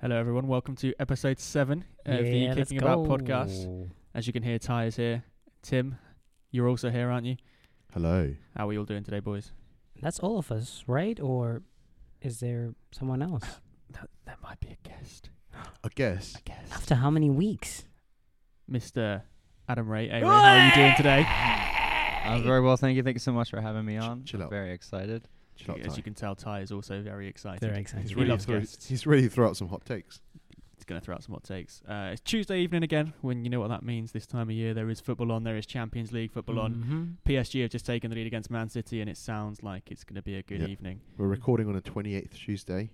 [0.00, 0.46] Hello, everyone.
[0.48, 3.90] Welcome to episode seven of the Yeah, let's Kicking About podcast.
[4.14, 5.24] As you can hear, Ty is here.
[5.62, 5.98] Tim,
[6.50, 7.36] you're also here, aren't you?
[7.92, 8.34] Hello.
[8.56, 9.52] How are we all doing today, boys?
[10.00, 11.20] That's all of us, right?
[11.20, 11.62] Or
[12.22, 13.44] is there someone else?
[13.92, 15.30] That, that might be a guest.
[15.82, 16.36] A guest?
[16.36, 16.70] I guess.
[16.70, 17.82] After how many weeks?
[18.70, 19.22] Mr.
[19.68, 20.06] Adam Ray.
[20.08, 21.26] Hey, Ray, how are you doing today?
[22.24, 23.02] I'm very well, thank you.
[23.02, 24.22] Thank you so much for having me on.
[24.22, 24.50] chill I'm out.
[24.50, 25.26] very excited.
[25.64, 25.96] Chill out, As Ty.
[25.96, 27.60] you can tell, Ty is also very excited.
[27.60, 28.02] Very excited.
[28.02, 28.88] He's He ready, loves to throw, guests.
[28.88, 30.20] he's ready to throw out some hot takes.
[30.76, 31.82] He's going to throw out some hot takes.
[31.86, 34.72] Uh, it's Tuesday evening again, when you know what that means this time of year.
[34.72, 37.18] There is football on, there is Champions League football on.
[37.26, 37.30] Mhm.
[37.30, 40.16] PSG have just taken the lead against Man City, and it sounds like it's going
[40.16, 40.68] to be a good Yeah.
[40.68, 41.00] evening.
[41.18, 42.88] We're recording on a 28th Tuesday.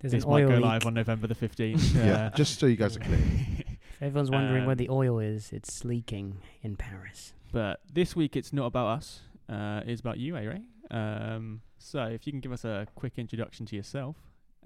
[0.00, 0.64] There's this an might oil go leak.
[0.64, 1.94] live on November the 15th.
[1.94, 3.18] Yeah, Uh, just so you guys are clear.
[4.02, 7.34] If everyone's wondering where Um, the oil is, it's leaking in Paris.
[7.52, 9.20] But this week it's not about us.
[9.48, 10.62] Uh, it's about you, eh, Ray?
[10.92, 14.16] Um, so if you can give us a quick introduction to yourself,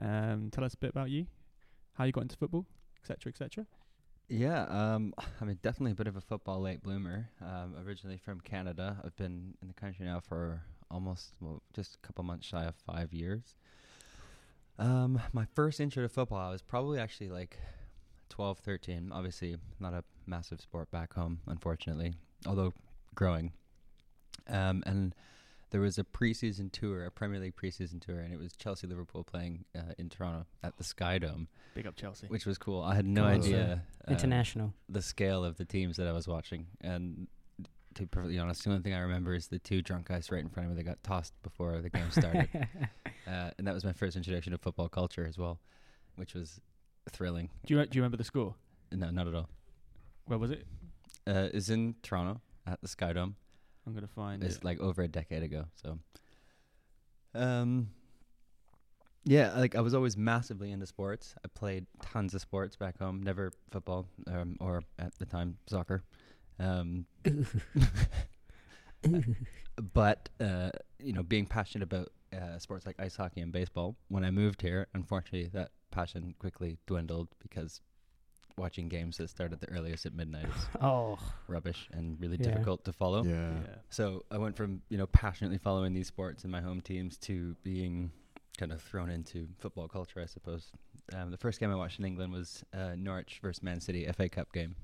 [0.01, 1.27] um, tell us a bit about you,
[1.95, 2.67] how you got into football,
[3.01, 3.67] etc., etc.
[4.29, 7.31] Yeah, um, I mean, definitely a bit of a football late bloomer.
[7.41, 12.07] Um, originally from Canada, I've been in the country now for almost, well, just a
[12.07, 13.55] couple months shy of five years.
[14.79, 17.59] Um, my first intro to football, I was probably actually like
[18.29, 19.11] 12, 13.
[19.13, 22.15] Obviously, not a massive sport back home, unfortunately,
[22.47, 22.75] although
[23.15, 23.53] growing.
[24.49, 25.15] Um, and
[25.71, 29.25] there was a preseason tour, a Premier League preseason tour, and it was Chelsea Liverpool
[29.25, 32.27] playing uh, in Toronto at the Sky Dome, Big up Chelsea.
[32.29, 32.83] which was cool.
[32.83, 33.31] I had no Cool.
[33.33, 34.73] idea um, International.
[34.89, 36.67] the scale of the teams that I was watching.
[36.81, 37.27] And
[37.95, 40.41] to be perfectly honest, the only thing I remember is the two drunk guys right
[40.43, 42.49] in front of me that got tossed before the game started.
[43.27, 45.59] uh, and that was my first introduction to football culture as well,
[46.17, 46.61] which was
[47.11, 47.49] thrilling.
[47.67, 48.55] do you do you remember the score?
[48.93, 49.49] No, not at all.
[50.27, 50.65] Where was it?
[51.27, 53.37] Uh, is in Toronto at the Sky Dome.
[53.87, 54.65] I'm gonna find It's it.
[54.65, 55.67] like over a decade ago.
[55.83, 55.99] So,
[57.35, 57.91] um,
[59.25, 61.35] yeah, like I was always massively into sports.
[61.45, 63.23] I played tons of sports back home.
[63.23, 66.03] Never football, um, or at the time soccer.
[66.59, 67.07] Um,
[69.95, 73.97] but uh, you know, being passionate about uh, sports like ice hockey and baseball.
[74.09, 77.81] When I moved here, unfortunately, that passion quickly dwindled because
[78.59, 82.49] watching games that start at the earliest at midnight is oh, rubbish and really Yeah.
[82.53, 83.23] difficult to follow.
[83.25, 83.51] Yeah.
[83.91, 87.55] So I went from you know passionately following these sports in my home teams to
[87.63, 88.11] being
[88.59, 90.71] kind of thrown into football culture, I suppose.
[91.15, 94.29] Um, the first game I watched in England was uh, Norwich versus Man City FA
[94.29, 94.75] Cup game,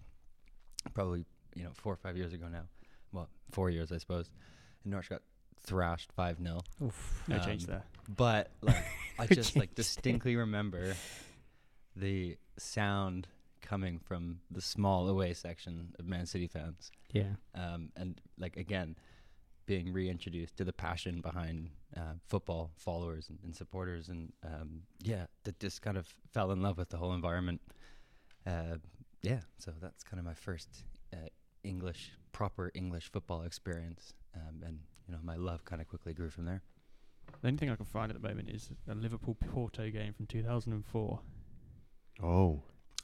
[0.94, 2.64] probably you know four or five years ago now.
[3.12, 4.30] Well, four years I suppose.
[4.84, 5.22] And Norwich got
[5.64, 7.22] thrashed five 0 oof.
[7.28, 7.84] No change Um, there.
[8.16, 8.84] But like
[9.18, 10.94] I just like distinctly remember
[11.96, 13.28] the sound
[13.62, 17.34] coming from the small away section of Man City fans Yeah.
[17.54, 18.96] um, and like again
[19.64, 25.26] being reintroduced to the passion behind uh, football followers and, and supporters and um, yeah
[25.44, 27.60] that just kind of fell in love with the whole environment
[28.46, 28.76] uh,
[29.22, 30.68] yeah so that's kind of my first
[31.14, 31.28] uh,
[31.62, 36.28] english proper english football experience um, and you know my love kind of quickly grew
[36.30, 36.60] from there
[37.40, 40.26] The only thing I can find at the moment is a Liverpool Porto game from
[40.26, 41.20] 2004.
[42.22, 42.62] Oh.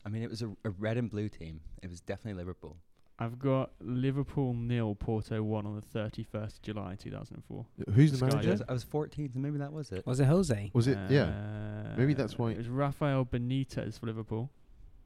[0.08, 2.76] I mean it was a, a red and blue team it was definitely liverpool
[3.20, 7.66] I've got Liverpool nil, Porto one on the 31st of July 2004.
[7.92, 8.50] Who's the Sky I manager?
[8.52, 10.70] was, I was 14 so maybe that was it Was it Jose?
[10.72, 10.96] Was it?
[11.10, 11.22] yeah.
[11.24, 14.52] Uh, Maybe that's why- It was Rafael Benitez for Liverpool.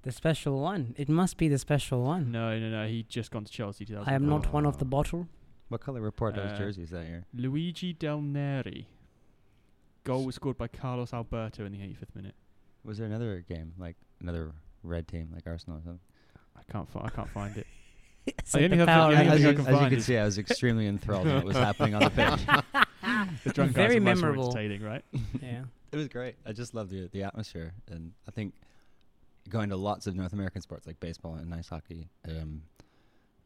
[0.02, 0.94] The special one.
[0.98, 2.30] It must be the special one.
[2.30, 2.86] No, no, no.
[2.86, 4.12] He'd just gone to Chelsea 2004.
[4.12, 4.88] I am not one of the Oh.
[4.88, 5.28] bottle.
[5.68, 8.88] what color report those Uh, jerseys that year Luigi Del Neri.
[10.04, 12.34] Goal was scored by Carlos Alberto in the 85th minute.
[12.84, 14.52] was there another game like another
[14.82, 16.00] red team like arsenal or something
[16.56, 16.88] I can't.
[16.88, 17.66] Fi- I can't find it.
[18.24, 19.66] It's I like only the have the- Power the only as, thing I you, can
[19.66, 22.02] as you find can is- see, I was extremely enthralled in what was happening on
[22.04, 22.40] the pitch.
[23.44, 24.44] The drunk Very guys are much memorable.
[24.56, 25.04] entertaining, right?
[25.42, 25.64] yeah.
[25.90, 26.36] It was great.
[26.46, 28.54] I just love the the atmosphere, and I think
[29.48, 32.62] going to lots of North American sports like baseball and ice hockey, um,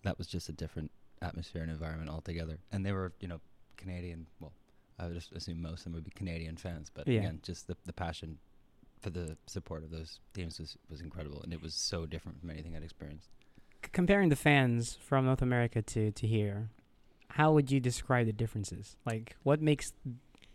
[0.02, 0.90] that was just a different
[1.22, 2.58] atmosphere and environment altogether.
[2.70, 3.40] And they were, you know,
[3.78, 4.26] Canadian.
[4.40, 4.52] Well,
[4.98, 7.20] I would just assume most of them would be Canadian fans, but Yeah.
[7.20, 8.36] again, just the the passion
[9.06, 12.50] for the support of those teams was was incredible, and it was so different from
[12.50, 13.28] anything I'd experienced.
[13.84, 16.70] C- comparing the fans from North America to to here,
[17.28, 18.96] how would you describe the differences?
[19.06, 19.92] Like, what makes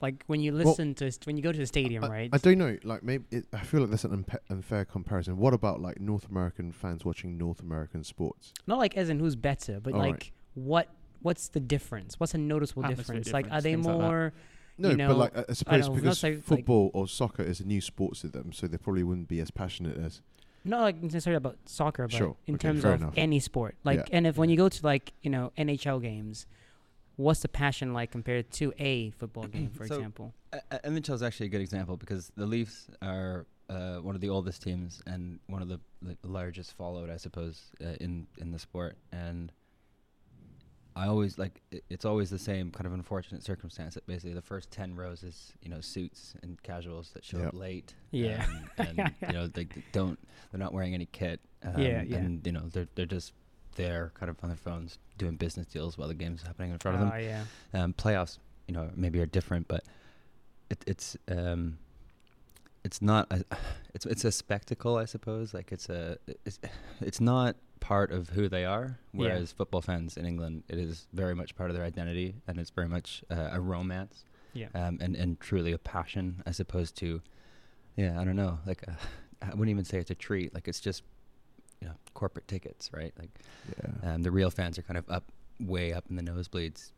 [0.01, 2.29] like when you Well, listen to st- when you go to the stadium, I, right?
[2.33, 2.77] I don't know.
[2.83, 5.37] Like maybe it, I feel like that's an unpa- unfair comparison.
[5.37, 8.53] What about like North American fans watching North American sports?
[8.67, 10.11] Not like as in who's better, but All right.
[10.11, 10.89] like what
[11.21, 12.19] what's the difference?
[12.19, 13.31] What's a noticeable Atmosphere difference?
[13.31, 14.33] Like, are they things like more?
[14.81, 17.43] No, you know, but like I- I suppose know, because say, like- football or soccer
[17.43, 20.21] is a new sport to them, so they probably wouldn't be as passionate as.
[20.63, 23.13] not like necessarily about soccer, but Sure, in okay, terms of enough.
[23.17, 23.75] any sport.
[23.83, 24.15] Like, Yeah.
[24.17, 26.45] and if when you go to like you know NHL games,
[27.15, 30.33] what's the passion like compared to a football game, for So- example?
[30.53, 34.21] Uh, NHL is actually a good example because the Leafs are uh, one one of
[34.21, 38.51] the oldest teams and one of the, the largest followed, I suppose, uh, in in
[38.51, 38.97] the sport.
[39.13, 39.51] And
[40.95, 44.41] I always like it, it's always the same kind of unfortunate circumstance that basically the
[44.41, 47.47] first ten rows is you know suits and casuals that show Yep.
[47.47, 47.93] up late.
[48.11, 48.45] Yeah.
[48.77, 50.19] um, and you know they d- don't
[50.51, 51.39] they're not wearing any kit.
[51.63, 52.17] Um, Yeah, yeah.
[52.17, 53.33] And you know they're they're just
[53.75, 56.95] there, kind of on their phones, doing business deals while the game's happening in front
[56.95, 57.43] of them Oh yeah.
[57.73, 59.83] um, playoffs, you know, maybe are different, but
[60.69, 61.77] it, it's um,
[62.83, 63.45] it's not a,
[63.93, 65.53] it's it's a spectacle, I suppose.
[65.53, 66.59] Like it's a it's
[67.01, 68.97] it's not part of who they are.
[69.13, 69.19] Yeah.
[69.19, 72.69] Whereas football fans in England, it is very much part of their identity, and it's
[72.69, 74.23] very much uh, a romance,
[74.53, 74.69] Yeah.
[74.73, 77.21] um, and and truly a passion, as opposed to,
[77.97, 78.93] yeah, I don't know, like uh,
[79.41, 80.53] I wouldn't even say it's a treat.
[80.53, 81.03] Like it's just,
[81.81, 83.13] you know, corporate tickets, right?
[83.19, 83.31] Like
[83.77, 84.13] Yeah.
[84.13, 85.25] um, the real fans are kind of up,
[85.59, 86.91] way up in the nosebleeds,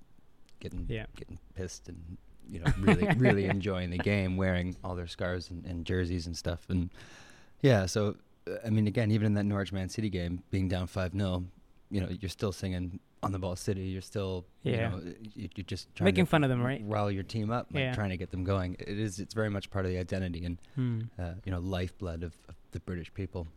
[0.59, 1.05] getting Yeah.
[1.15, 2.17] getting pissed and
[2.49, 6.35] you know really really enjoying the game, wearing all their scarves and, and jerseys and
[6.37, 6.65] stuff.
[6.69, 6.89] And
[7.61, 8.15] yeah, so
[8.65, 11.45] I mean, again, even in that Norwich Man City game, being down five 0
[11.89, 13.81] you know, you're still singing on the ball city.
[13.83, 14.71] You're still, Yeah.
[14.71, 16.81] you know, you, you're just trying Making to fun of them, right?
[16.83, 17.93] rile your team up, like Yeah.
[17.93, 18.75] trying to get them going.
[18.79, 19.19] It is.
[19.19, 21.01] It's very much part of the identity and Hmm.
[21.19, 23.47] uh, you know lifeblood of, of the British people.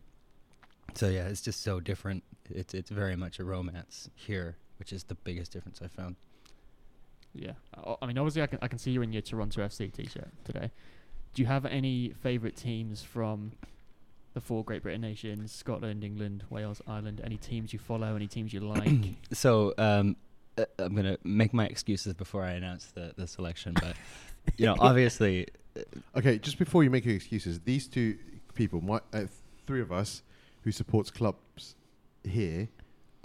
[0.93, 2.23] So yeah, it's just so different.
[2.49, 6.15] It's it's very much a romance here, which is the biggest difference I found.
[7.33, 7.53] Yeah.
[7.75, 10.29] I- I mean, obviously, I can I can see you in your Toronto FC t-shirt
[10.45, 10.71] today.
[11.33, 13.51] Do you have any favourite teams from
[14.37, 17.21] the four Great Britain nations: Scotland, England, Wales, Ireland?
[17.23, 18.15] Any teams you follow?
[18.15, 18.89] Any teams you like?
[19.33, 20.15] So um,
[20.57, 23.95] uh, I'm gonna make my excuses before I announce the the selection, but
[24.57, 25.47] you know, obviously,
[26.15, 28.17] Okay, just before you make your excuses, these two
[28.53, 29.25] people, my uh,
[29.65, 30.23] three of us,
[30.63, 31.75] who supports clubs
[32.23, 32.67] here,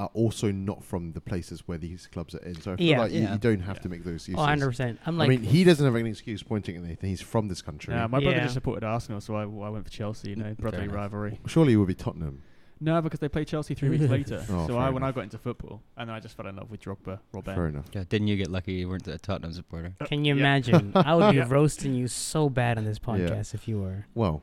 [0.03, 2.61] are also not from the places where these clubs are in.
[2.61, 2.99] So I feel Yeah.
[3.01, 3.33] like you, Yeah.
[3.33, 3.83] you don't have Yeah.
[3.83, 4.39] to make those oh, excuses.
[4.39, 5.01] Oh, 100 percent.
[5.07, 7.11] I'm like, I mean, he doesn't have any excuse pointing at anything.
[7.11, 7.95] He's from this country.
[7.95, 8.43] no, my brother Yeah.
[8.43, 10.31] just supported Arsenal, so I, I went for Chelsea.
[10.31, 11.41] You know, mm, brotherly rivalry.
[11.47, 12.43] Surely it would be Tottenham.
[12.85, 14.45] No, because they played Chelsea three weeks later.
[14.51, 16.69] Oh, so I, when I got into football, and then I just fell in love
[16.69, 17.55] with Drogba, Robert.
[17.55, 17.87] Fair enough.
[17.93, 19.95] yeah, didn't you get lucky you weren't a Tottenham supporter?
[20.05, 20.41] can you Yeah.
[20.41, 20.91] imagine?
[20.97, 23.15] I would be roasting you so bad on this Yeah.
[23.15, 24.07] podcast if you were.
[24.17, 24.43] Well,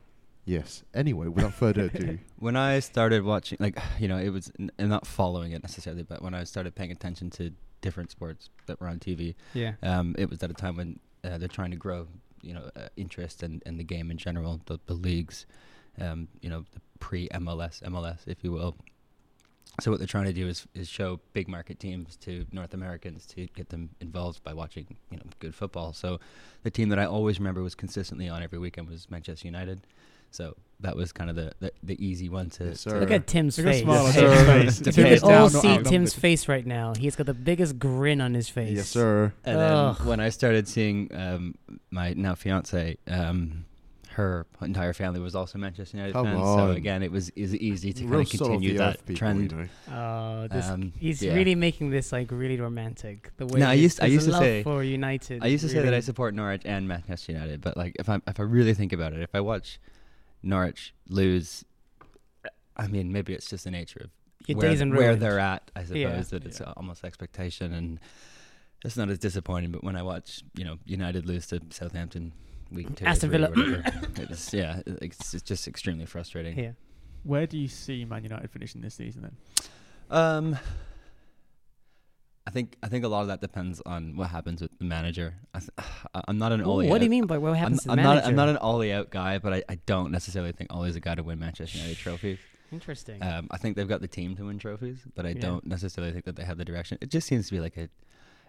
[0.56, 0.84] yes.
[0.94, 5.06] Anyway, without further ado, When I started watching, like you know, it was n- not
[5.06, 7.51] following it necessarily, but when I started paying attention to
[7.81, 9.74] different sports that were on TV, Yeah.
[9.84, 12.07] um, it was at a time when uh, they're trying to grow,
[12.42, 15.46] you know, uh, interest in, in the game in general, the, the leagues,
[16.00, 18.75] um, you know, the pre MLS, MLS, if you will.
[19.81, 23.25] So what they're trying to do is is show big market teams to North Americans
[23.28, 25.94] to get them involved by watching, you know, good football.
[25.94, 26.19] So
[26.63, 29.80] the team that I always remember was consistently on every weekend was Manchester United.
[30.31, 33.00] So that was kind of the, the, the easy one to, Yes, to.
[33.00, 33.84] Look at Tim's Look face.
[33.84, 34.80] smile Yes, Tim's face.
[34.96, 35.86] To You pay can all see outnumbered.
[35.88, 36.94] Tim's face right now.
[36.96, 38.76] He's got the biggest grin on his face.
[38.78, 39.34] yes, sir.
[39.44, 41.56] And then when I started seeing um,
[41.92, 43.66] my now fiance, um,
[44.14, 46.42] her entire family was also Manchester United Come fans.
[46.44, 49.52] So again, it was is easy to kind of continue that people, trend.
[49.52, 49.68] You know.
[49.96, 51.34] Oh, this Um, he's yeah.
[51.36, 53.31] really making this like really romantic.
[53.38, 55.42] The way No, I used- I used to say- for United.
[55.44, 58.20] I used to say that I support Norwich and Manchester United, but like if I
[58.28, 59.80] if I really think about it, if I watch
[60.44, 61.65] Norwich lose,
[62.77, 64.09] I mean maybe it's just the nature of
[64.47, 65.21] your where, days in where ruined.
[65.21, 65.69] they're at.
[65.75, 66.21] I suppose Yeah.
[66.21, 66.74] that it's Yeah.
[66.77, 68.00] almost expectation, and
[68.86, 69.71] it's not as disappointing.
[69.71, 72.31] But when I watch, you know, United lose to Southampton
[72.71, 73.68] week two, or Aston three or Villa.
[73.81, 76.57] whatever, it's yeah, it's, it's just extremely frustrating.
[76.57, 76.71] Yeah.
[77.24, 79.35] Where do you see Man United finishing this season then?
[80.09, 80.57] Um,
[82.49, 85.35] I think I think a lot of that depends on what happens with the manager.
[85.53, 85.69] I th-
[86.27, 86.87] I'm not an Ooh, Ollie.
[86.89, 88.25] what do you mean by what I'm, happens to I'm the not.
[88.25, 91.13] I'm not an Ollie out guy, but I, I don't necessarily think Ollie's a guy
[91.13, 92.39] to win Manchester United trophies.
[92.71, 93.21] Interesting.
[93.21, 95.41] Um, I think they've got the team to win trophies, but I Yeah.
[95.41, 96.97] don't necessarily think that they have the direction.
[97.01, 97.87] It just seems to be like a.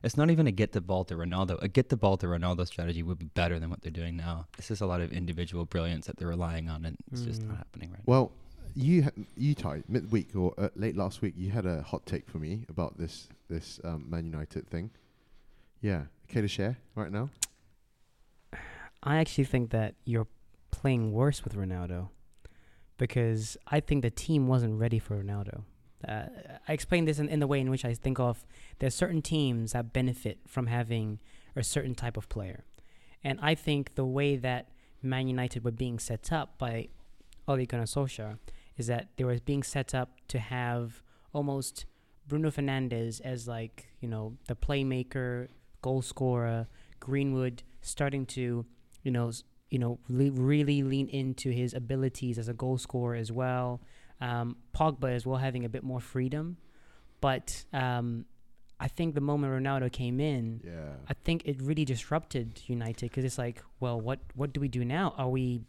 [0.03, 1.63] It's not even a get the ball to Ronaldo.
[1.63, 4.47] A get the ball to Ronaldo strategy would be better than what they're doing now.
[4.57, 7.49] It's just a lot of individual brilliance that they're relying on, and it's just Mm.
[7.49, 8.33] not happening right Well,
[8.75, 12.39] you you Ty midweek or uh, late last week, you had a hot take for
[12.39, 14.91] me about this this um, Man United thing.
[15.81, 17.31] Yeah, okay to share right now.
[19.03, 20.27] I actually think that you're
[20.71, 22.09] playing worse with Ronaldo
[22.99, 25.63] because I think the team wasn't ready for Ronaldo.
[26.07, 26.25] Uh,
[26.69, 28.45] I explained this in, in the way in which I think of
[28.79, 31.19] there's certain teams that benefit from having
[31.57, 32.65] a certain type of player.
[33.25, 34.69] And I think the way that
[35.03, 36.89] Man United were being set up by
[37.49, 38.39] Ole Gunnar Solskjaer
[38.81, 41.87] is that they were being set up to have almost
[42.27, 45.49] Bruno Fernandes as like, you know, the playmaker,
[45.83, 46.67] goal scorer,
[46.99, 48.67] Greenwood starting to,
[49.05, 49.31] you know,
[49.71, 53.81] you know, le- really lean into his abilities as a goal scorer as well.
[54.21, 56.57] Um, Pogba as well having a bit more freedom,
[57.21, 58.27] but um,
[58.79, 60.95] I think the moment Ronaldo came in, Yeah.
[61.09, 64.85] I think it really disrupted United because it's like, well, what what do we do
[64.85, 65.15] now?
[65.17, 65.63] Are we,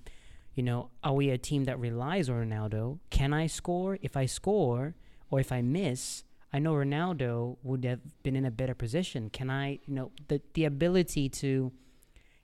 [0.56, 3.00] You know, are we a team that relies on Ronaldo?
[3.10, 3.98] Can I score?
[4.02, 4.96] If I score
[5.30, 9.30] or if I miss, I know Ronaldo would have been in a better position.
[9.30, 11.72] Can I, you know, the the ability to,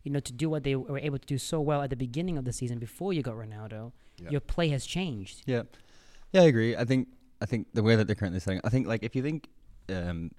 [0.03, 2.37] you know, to do what they were able to do so well at the beginning
[2.37, 3.91] of the season before you got Ronaldo,
[4.23, 4.29] Yeah.
[4.31, 5.43] your play has changed.
[5.45, 5.63] Yeah,
[6.31, 6.77] yeah, I agree.
[6.77, 7.09] I think
[7.41, 9.49] I think the way that they're currently setting, I think like if you think
[9.89, 10.31] um,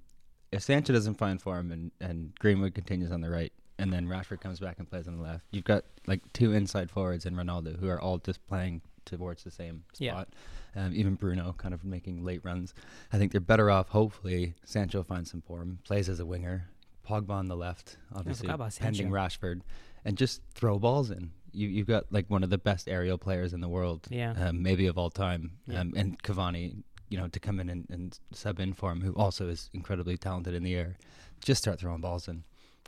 [0.51, 4.41] if Sancho doesn't find form and and Greenwood continues on the right, and then Rashford
[4.41, 7.79] comes back and plays on the left, you've got like two inside forwards and Ronaldo
[7.79, 10.13] who are all just playing towards the same Yeah.
[10.13, 10.29] spot.
[10.77, 12.75] Um, even Bruno kind of making late runs.
[13.13, 13.89] I think they're better off.
[13.89, 16.69] Hopefully, Sancho finds some form, plays as a winger,
[17.07, 19.63] Pogba on the left, obviously pending Rashford,
[20.05, 21.31] and just throw balls in.
[21.53, 24.33] You you've got like one of the best aerial players in the world Yeah.
[24.33, 25.53] um, maybe of all time.
[25.67, 25.81] Yeah.
[25.81, 29.15] Um, and Cavani, you know, to come in and, and sub in for him, who
[29.15, 30.99] also is incredibly talented in the air,
[31.43, 32.45] just start throwing balls in.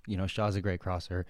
[0.06, 1.26] You know, Shaw's a great crosser.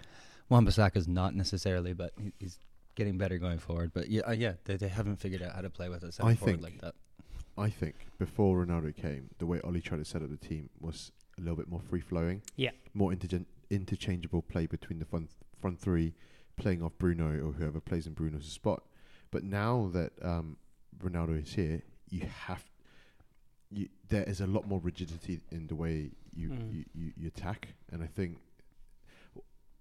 [0.49, 2.59] Wan-Bissaka's not necessarily, but he, he's
[2.97, 3.93] getting better going forward.
[3.95, 6.35] But yeah, uh, yeah, they, they haven't figured out how to play with us I
[6.35, 6.95] think- like that.
[7.59, 11.13] I think before Ronaldo came, the way Oli tried to set up the team was
[11.37, 12.43] a little bit more free flowing.
[12.57, 12.71] Yeah.
[12.95, 16.15] More intergen- interchangeable play between the front front three,
[16.57, 18.83] playing off Bruno or whoever plays in Bruno's spot.
[19.31, 20.57] But now that um,
[21.03, 22.65] Ronaldo is here, you have
[23.71, 26.73] you, there is a lot more rigidity in the way you, Mm.
[26.75, 28.39] you, you, you attack, and I think.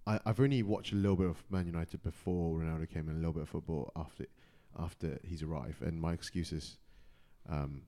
[0.07, 3.19] I, I've only watched a little bit of Man United before Ronaldo came and a
[3.19, 4.25] little bit of football after
[4.77, 6.77] after he's arrived, and my excuse is
[7.49, 7.81] um,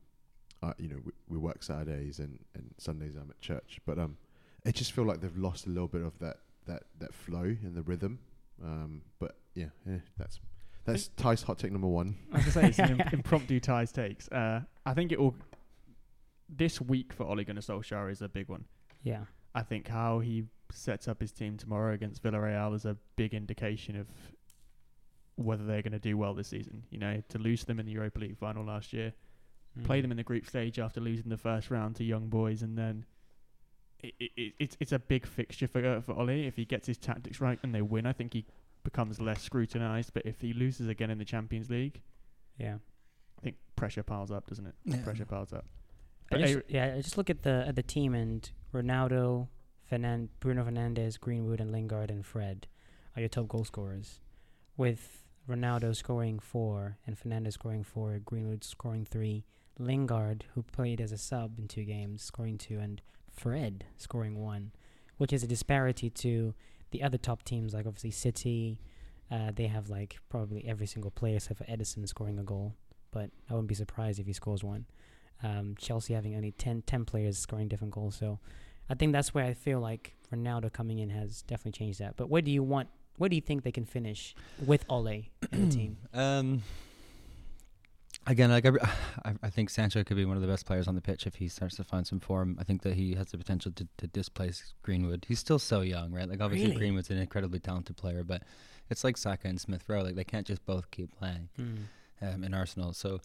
[0.64, 4.18] uh, you know, we, we work Saturdays and, and Sundays I'm at church, but um,
[4.66, 6.38] I just feel like they've lost a little bit of that
[6.68, 8.20] that that flow and the rhythm.
[8.64, 10.40] Um, but yeah, eh, that's
[10.86, 12.16] that's Ty's hot take number one.
[12.32, 14.28] I was gonna say it's an impromptu ties takes.
[14.30, 15.36] Uh, I think it will.
[16.54, 18.66] This week for Ole Gunnar Solskjaer is a big one.
[19.04, 19.24] Yeah.
[19.56, 23.96] I think how he sets up his team tomorrow against Villarreal is a big indication
[23.96, 24.08] of
[25.36, 26.84] whether they're going to do well this season.
[26.90, 29.14] You know, to lose them in the Europa League final last year,
[29.84, 30.02] play Mm.
[30.04, 33.06] them in the group stage after losing the first round to young boys, and then
[34.00, 36.46] it, it, it, it's it's a big fixture for uh, for Ollie.
[36.48, 38.46] If he gets his tactics right and they win, I think he
[38.84, 40.14] becomes less scrutinised.
[40.14, 42.02] But if he loses again in the Champions League,
[42.58, 42.76] Yeah.
[43.40, 44.76] I think pressure piles up, doesn't it?
[44.86, 45.02] Yeah.
[45.04, 45.66] Pressure piles up.
[46.32, 49.48] I just, yeah, I just look at the at the team and Ronaldo,
[49.92, 52.68] Bruno Fernandes, Greenwood, and Lingard and Fred
[53.14, 54.22] are your top goal scorers,
[54.78, 59.44] with Ronaldo scoring four and Fernandes scoring four, Greenwood scoring three,
[59.78, 64.72] Lingard, who played as a sub in two games, scoring two, and Fred scoring one,
[65.18, 66.54] which is a disparity to
[66.92, 68.80] the other top teams like obviously City.
[69.30, 72.76] Uh, they have like probably every single player except for Ederson scoring a goal,
[73.12, 74.86] but I wouldn't be surprised if he scores one
[75.44, 78.16] um, Chelsea having only 10, 10 players scoring different goals.
[78.16, 78.40] So
[78.92, 82.18] I think that's where I feel like Ronaldo coming in has definitely changed that.
[82.18, 82.90] But where do you want?
[83.18, 85.98] Where do you think they can finish with Ole in the team?
[86.14, 86.62] Um,
[88.28, 88.66] again, like
[89.26, 91.36] I, I, think Sancho could be one of the best players on the pitch if
[91.36, 92.58] he starts to find some form.
[92.60, 95.26] I think that he has the potential to, to displace Greenwood.
[95.28, 96.28] He's still so young, right?
[96.28, 96.80] Like obviously Really?
[96.80, 98.44] Greenwood's an incredibly talented player, but
[98.90, 100.02] it's like Saka and Smith Rowe.
[100.04, 101.78] Like they can't just both keep playing Mm.
[102.22, 102.92] um, in Arsenal.
[102.94, 103.22] So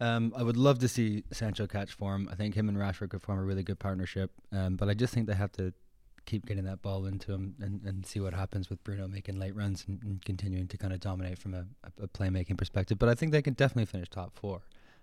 [0.00, 2.28] um, I would love to see Sancho catch form.
[2.30, 4.30] I think him and Rashford could form a really good partnership.
[4.52, 5.72] Um, but I just think they have to
[6.24, 9.56] keep getting that ball into him and, and see what happens with Bruno making late
[9.56, 11.64] runs and, and continuing to kind of dominate from a,
[12.02, 12.98] a, playmaking perspective.
[12.98, 14.60] But I think they can definitely finish top four.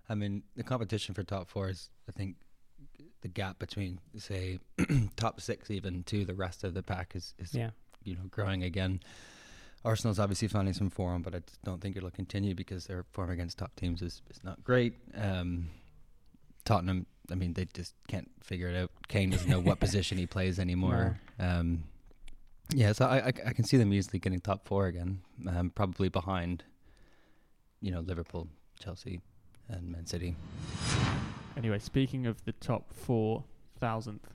[0.07, 2.35] I mean, the competition for top four is, I think,
[3.21, 4.59] the gap between, say,
[5.15, 7.71] top six even to the rest of the pack is, is Yeah.
[8.03, 8.99] you know, growing again.
[9.83, 13.57] Arsenal's obviously finding some form, but I don't think it'll continue because their form against
[13.57, 14.95] top teams is, is not great.
[15.15, 15.69] Um,
[16.63, 18.91] Tottenham, I mean, they just can't figure it out.
[19.07, 21.19] Kane doesn't know what position he plays anymore.
[21.39, 21.83] Um,
[22.73, 26.09] yeah, so I, I, I can see them easily getting top four again, um, probably
[26.09, 26.63] behind,
[27.79, 28.47] you know, Liverpool,
[28.79, 29.21] Chelsea,
[29.69, 30.35] and Man City.
[31.57, 33.43] Anyway, speaking of the top four
[33.79, 34.33] thousandth,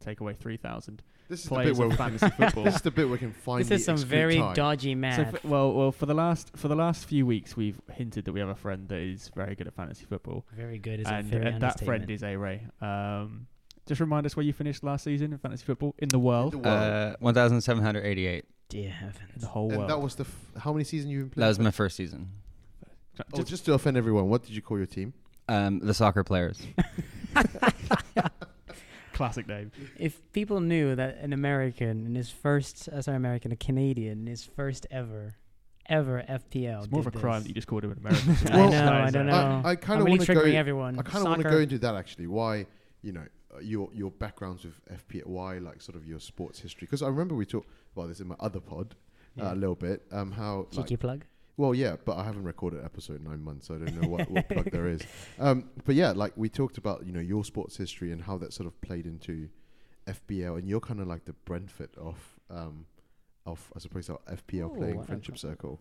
[0.00, 1.02] take away three thousand
[1.38, 2.64] This is the bit where of we fantasy football.
[2.64, 3.62] this is the bit we can find.
[3.64, 5.34] This is some very dodgy So math.
[5.34, 8.40] f- well, well, for the last for the last few weeks, we've hinted that we
[8.40, 11.28] have a friend that is very good at fantasy football, very good is a and
[11.28, 12.66] very uh, that friend is A Ray.
[12.80, 13.46] Um,
[13.86, 16.58] just remind us where you finished last season in fantasy football in the world, The
[16.58, 16.66] world.
[16.66, 18.44] Uh, 1,788.
[18.70, 19.18] Dear in heavens.
[19.36, 19.90] the whole and world.
[19.90, 21.44] that was the f- how many seasons you've been playing?
[21.44, 21.62] That was for?
[21.62, 22.30] my first season.
[23.18, 25.12] Oh, Just- just to offend everyone, what did you call your team?
[25.48, 26.60] Um, the soccer players.
[29.18, 29.72] classic name.
[29.98, 34.26] If people knew that an American in his first, uh, sorry, American, a Canadian in
[34.26, 35.34] his first ever,
[35.86, 36.84] ever FPL.
[36.84, 38.36] It's more of a did crime that you just called him an American.
[38.52, 39.62] I know, I don't know.
[39.64, 40.42] I, I kind of want to go.
[40.42, 40.98] everyone.
[40.98, 42.28] I kind of want to go into that actually.
[42.28, 42.66] Why
[43.02, 46.86] you know uh, your your backgrounds with FPL, Why like sort of your sports history?
[46.86, 48.94] Because I remember we talked about this in my other pod
[49.38, 49.54] uh, Yeah.
[49.54, 50.04] a little bit.
[50.12, 51.24] Um, how like, plug.
[51.58, 54.48] Well, yeah, but I haven't recorded episode nine months, so I don't know what, what
[54.48, 55.02] plug there is.
[55.40, 58.52] Um, but yeah, like we talked about, you know, your sports history and how that
[58.52, 59.48] sort of played into
[60.06, 62.16] FPL, and you're kind of like the Brentford of,
[62.48, 62.86] um,
[63.44, 65.80] of I suppose our FPL Ooh, playing I- friendship circle.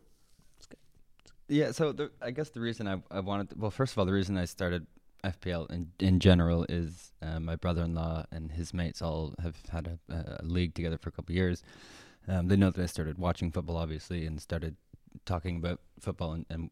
[1.47, 4.05] Yeah, so the, I guess the reason I, I wanted, to, well, first of all,
[4.05, 4.85] the reason I started
[5.23, 10.39] FPL in in general is uh, my brother-in-law and his mates all have had a,
[10.41, 11.63] a league together for a couple of years.
[12.27, 14.75] Um, they know that I started watching football, obviously, and started
[15.25, 16.69] talking about football and, and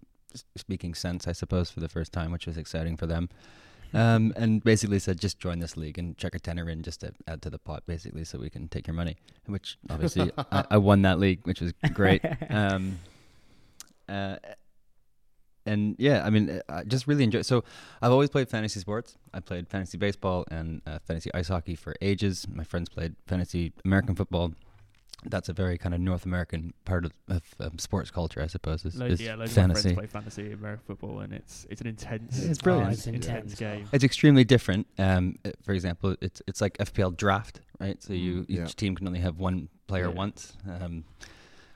[0.55, 3.29] speaking sense, I suppose, for the first time, which was exciting for them.
[3.93, 7.13] Um, and basically said, just join this league and check a tenner in just to
[7.27, 9.15] add to the pot, basically, so we can take your money.
[9.45, 12.21] Which obviously I, I won that league, which was great.
[12.49, 12.99] Um,
[14.07, 14.37] uh,
[15.65, 17.41] and yeah, I mean, I just really enjoy.
[17.41, 17.63] So,
[18.01, 19.17] I've always played fantasy sports.
[19.33, 22.45] I played fantasy baseball and uh, fantasy ice hockey for ages.
[22.53, 24.53] My friends played fantasy American football.
[25.23, 28.85] That's a very kind of North American part of, of um, sports culture, I suppose.
[28.85, 29.89] Is, Lo- is yeah, loads fantasy.
[29.91, 32.89] of my friends play fantasy American football, and it's it's an intense, It's brilliant.
[32.89, 33.55] Oh, it's intense intense.
[33.55, 33.87] game.
[33.91, 34.85] It's extremely different.
[34.99, 38.01] Um, uh, for example, it's it's like FPL draft, right?
[38.03, 38.65] So you Mm, each yeah.
[38.67, 40.13] team can only have one player Yeah.
[40.15, 41.05] once, um,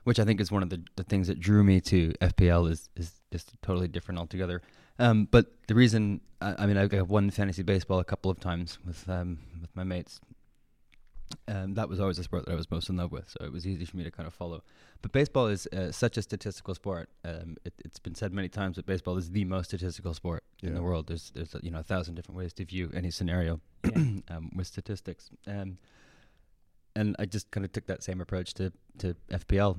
[0.04, 2.90] which I think is one of the, the things that drew me to FPL is
[2.96, 4.62] is just totally different altogether.
[5.00, 8.40] Um, but the reason, I, I mean, I've I've won fantasy baseball a couple of
[8.40, 10.20] times with um, with my mates.
[11.48, 13.52] Um, that was always a sport that I was most in love with, so it
[13.52, 14.64] was easy for me to kind of follow.
[15.02, 17.10] But baseball is uh, such a statistical sport.
[17.24, 20.74] Um, it, it's been said many times that baseball is the most statistical sport in
[20.74, 21.08] the world.
[21.08, 24.20] There's there's you know a thousand different ways to view any scenario Yeah.
[24.30, 25.30] um, with statistics.
[25.48, 25.78] Um,
[26.96, 29.78] and I just kind of took that same approach to, to FPL,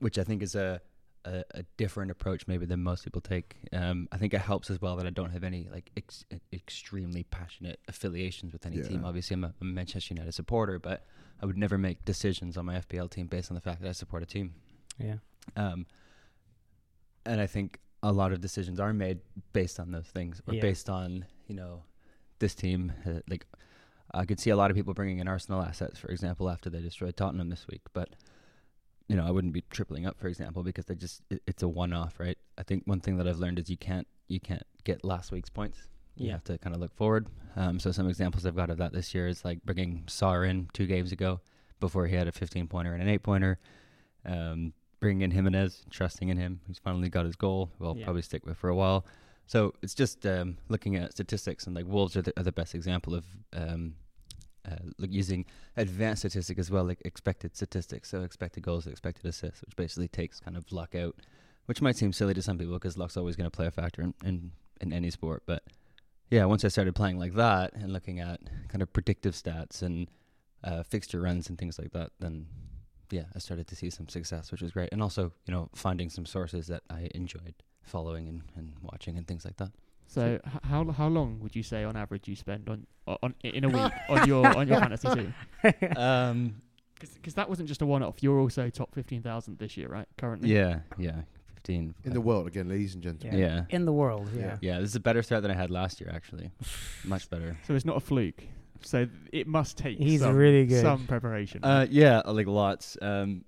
[0.00, 0.80] which I think is a,
[1.24, 3.56] a, a different approach maybe than most people take.
[3.72, 7.24] Um, I think it helps as well that I don't have any like ex- extremely
[7.24, 9.04] passionate affiliations with any team.
[9.04, 11.04] Obviously, I'm a, I'm a Manchester United supporter, but
[11.40, 13.92] I would never make decisions on my FPL team based on the fact that I
[13.92, 14.54] support a team.
[14.98, 15.16] Yeah.
[15.56, 15.86] Um,
[17.24, 19.20] and I think a lot of decisions are made
[19.52, 20.60] based on those things, or Yeah.
[20.62, 21.84] based on you know
[22.38, 22.92] this team.
[23.06, 23.46] Uh, like
[24.14, 26.80] I could see a lot of people bringing in Arsenal assets, for example, after they
[26.80, 27.82] destroyed Tottenham this week.
[27.92, 28.10] But
[29.12, 31.68] you know, I wouldn't be tripling up, for example, because they just it, it's a
[31.68, 32.38] one-off, right?
[32.56, 35.50] I think one thing that I've learned is you can't you can't get last week's
[35.50, 35.78] points.
[36.16, 36.32] You Yeah.
[36.32, 37.26] have to kind of look forward.
[37.54, 40.68] Um, so some examples I've got of that this year is like bringing Saar in
[40.72, 41.40] two games ago
[41.78, 43.58] before he had a 15 pointer and an eight pointer.
[44.24, 46.60] Um, bringing in Jimenez, trusting in him.
[46.66, 47.70] He's finally got his goal.
[47.78, 48.04] who I'll Yeah.
[48.04, 49.04] probably stick with for a while.
[49.46, 52.74] So it's just um, looking at statistics, and like Wolves are the, are the best
[52.74, 53.96] example of um,
[54.70, 55.44] uh, like using
[55.76, 58.10] advanced statistics as well, like expected statistics.
[58.10, 61.16] So expected goals, expected assists, which basically takes kind of luck out,
[61.66, 64.02] which might seem silly to some people because luck's always going to play a factor
[64.02, 65.42] in, in in any sport.
[65.46, 65.62] But
[66.30, 70.08] yeah, once I started playing like that and looking at kind of predictive stats and
[70.64, 72.46] uh, fixture runs and things like that, then
[73.10, 74.88] yeah, I started to see some success, which was great.
[74.92, 79.26] And also, you know, finding some sources that I enjoyed following and, and watching and
[79.26, 79.72] things like that.
[80.12, 82.86] So h- how how long would you say on average you spend on
[83.22, 85.34] on in a week on your on your fantasy team?
[85.96, 86.54] um,
[87.00, 88.22] Because that wasn't just a one-off.
[88.22, 90.06] You're also top fifteen thousand this year, right?
[90.18, 90.52] Currently.
[90.52, 91.22] yeah, yeah,
[91.54, 91.94] 15.
[92.04, 93.38] In the world, again, ladies and gentlemen.
[93.38, 93.64] Yeah.
[93.70, 94.40] In the world, yeah.
[94.42, 94.56] Yeah.
[94.60, 96.50] Yeah, this is a better start than I had last year, actually.
[97.04, 97.56] Much better.
[97.66, 98.42] So it's not a fluke.
[98.84, 99.96] So th- it must take.
[99.98, 100.82] He's some, really good.
[100.82, 101.60] Some preparation.
[101.64, 102.96] Uh, yeah, like lots.
[103.00, 103.44] Um,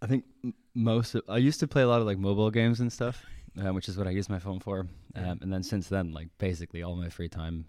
[0.00, 1.14] I think m- most.
[1.16, 3.22] Of, I used to play a lot of like mobile games and stuff,
[3.64, 4.86] uh, which is what I use my phone for.
[5.14, 5.32] Yeah.
[5.32, 7.66] Um, and then since then, like basically all my free time.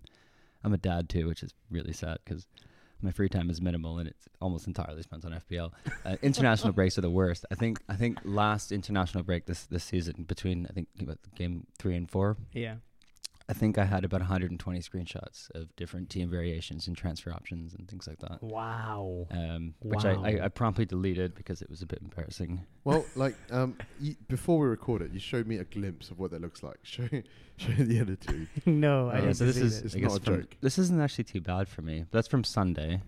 [0.64, 2.48] I'm a dad too, which is really sad because
[3.02, 5.72] my free time is minimal and it's almost entirely spent on FPL.
[6.06, 7.46] Uh, international breaks are the worst.
[7.52, 7.80] I think.
[7.88, 10.88] I think last international break this this season between I think
[11.36, 12.38] game three and four.
[12.54, 12.76] Yeah.
[13.50, 17.88] I think I had about 120 screenshots of different team variations and transfer options and
[17.88, 18.44] things like that.
[18.44, 19.26] Wow.
[19.32, 20.24] Um, which I, Wow.
[20.26, 22.66] I, I promptly deleted because it was a bit embarrassing.
[22.84, 26.32] Well, like um, you, before we record it, you showed me a glimpse of what
[26.32, 26.78] that looks like.
[26.84, 27.08] Show,
[27.56, 28.48] show the other two.
[28.66, 29.86] no, Uh, I didn't so this is that.
[29.86, 30.58] It's I guess not a from- joke.
[30.60, 32.04] This isn't actually too bad for me.
[32.12, 33.02] That's from Sunday.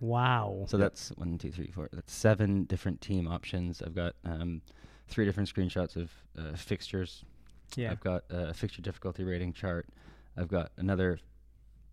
[0.00, 0.64] Wow.
[0.68, 1.88] So that's one, two, three, four.
[1.92, 3.82] That's seven different team options.
[3.82, 4.60] I've got um,
[5.08, 7.24] three different screenshots of uh, fixtures.
[7.76, 7.90] Yeah.
[7.90, 9.88] I've got uh, a fixture difficulty rating chart.
[10.36, 11.18] I've got another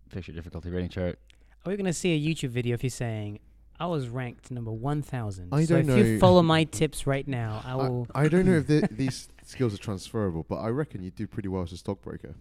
[0.08, 1.18] fixture difficulty rating chart.
[1.64, 3.38] Are we gonna see a YouTube video of you saying,
[3.78, 5.48] "I was ranked number one thousand"?
[5.52, 8.06] I so don't if you follow my tips right now, I I, will.
[8.14, 11.48] I don't know if the, these skills are transferable, but I reckon you do pretty
[11.48, 12.34] well as a stockbroker.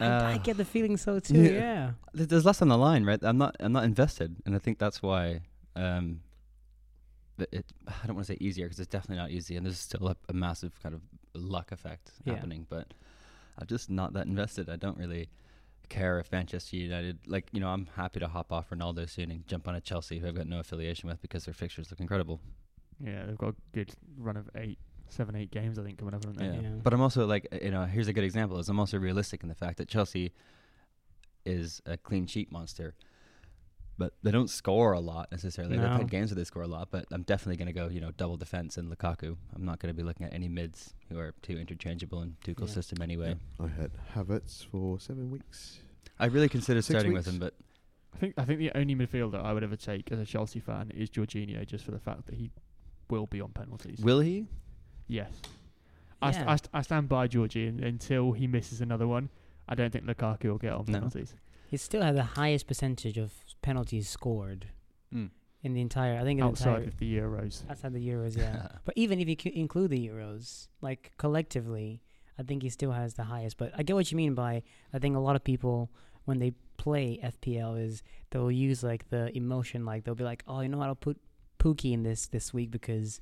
[0.00, 1.40] I, I Uh, get the feeling so too.
[1.42, 1.50] yeah.
[1.52, 1.90] Yeah.
[2.14, 3.18] There's less on the line, right?
[3.22, 3.56] I'm not.
[3.60, 5.40] I'm not invested, and I think that's why.
[5.76, 6.20] Um,
[7.38, 7.64] it.
[7.86, 10.16] I don't want to say easier because it's definitely not easy, and there's still a,
[10.28, 11.00] a massive kind of
[11.34, 12.34] luck effect Yeah.
[12.34, 12.66] happening.
[12.68, 12.94] But
[13.58, 14.68] I'm just not that invested.
[14.68, 15.28] I don't really
[15.88, 19.46] care if Manchester United, like you know, I'm happy to hop off Ronaldo soon and
[19.46, 22.40] jump on a Chelsea who I've got no affiliation with because their fixtures look incredible.
[23.02, 24.78] yeah, they've got a good run of eight
[25.10, 26.44] seven, eight games I think coming up, haven't they?
[26.56, 26.60] Yeah.
[26.60, 26.76] Yeah.
[26.82, 28.58] But I'm also like, you know, here's a good example.
[28.58, 30.32] Is I'm also realistic in the fact that Chelsea
[31.46, 32.94] is a clean sheet monster,
[33.98, 35.76] but they don't score a lot necessarily.
[35.76, 38.00] They've had games where they score a lot, but I'm definitely going to go, you
[38.00, 39.36] know, double defense and Lukaku.
[39.54, 42.70] I'm not going to be looking at any mids who are too interchangeable in Tuchel's
[42.70, 42.74] Yeah.
[42.74, 43.34] system anyway.
[43.60, 45.80] I had Havertz for seven weeks.
[46.18, 47.26] I really considered Six starting weeks.
[47.26, 47.54] with him, but
[48.14, 50.90] I think I think the only midfielder I would ever take as a Chelsea fan
[50.94, 52.50] is Jorginho, just for the fact that he
[53.10, 53.98] will be on penalties.
[54.00, 54.46] will he?
[55.08, 55.30] yes,
[56.22, 56.52] I, st- Yeah.
[56.52, 59.28] I, st- I stand by Georgie until he misses another one.
[59.68, 60.94] I don't think Lukaku will get on No.
[60.94, 61.34] penalties.
[61.68, 64.66] He still has the highest percentage of penalties scored
[65.14, 65.30] Mm.
[65.62, 66.16] in the entire.
[66.18, 67.68] I think in the outside entire of the Euros.
[67.70, 68.68] outside the Euros, yeah.
[68.84, 72.02] but even if you c- include the Euros, like collectively,
[72.38, 73.56] I think he still has the highest.
[73.56, 74.62] But I get what you mean by.
[74.92, 75.90] I think a lot of people
[76.24, 80.60] when they play FPL is they'll use like the emotion, like they'll be like, oh,
[80.60, 81.18] you know what, I'll put
[81.58, 83.20] Pukki in this this week because,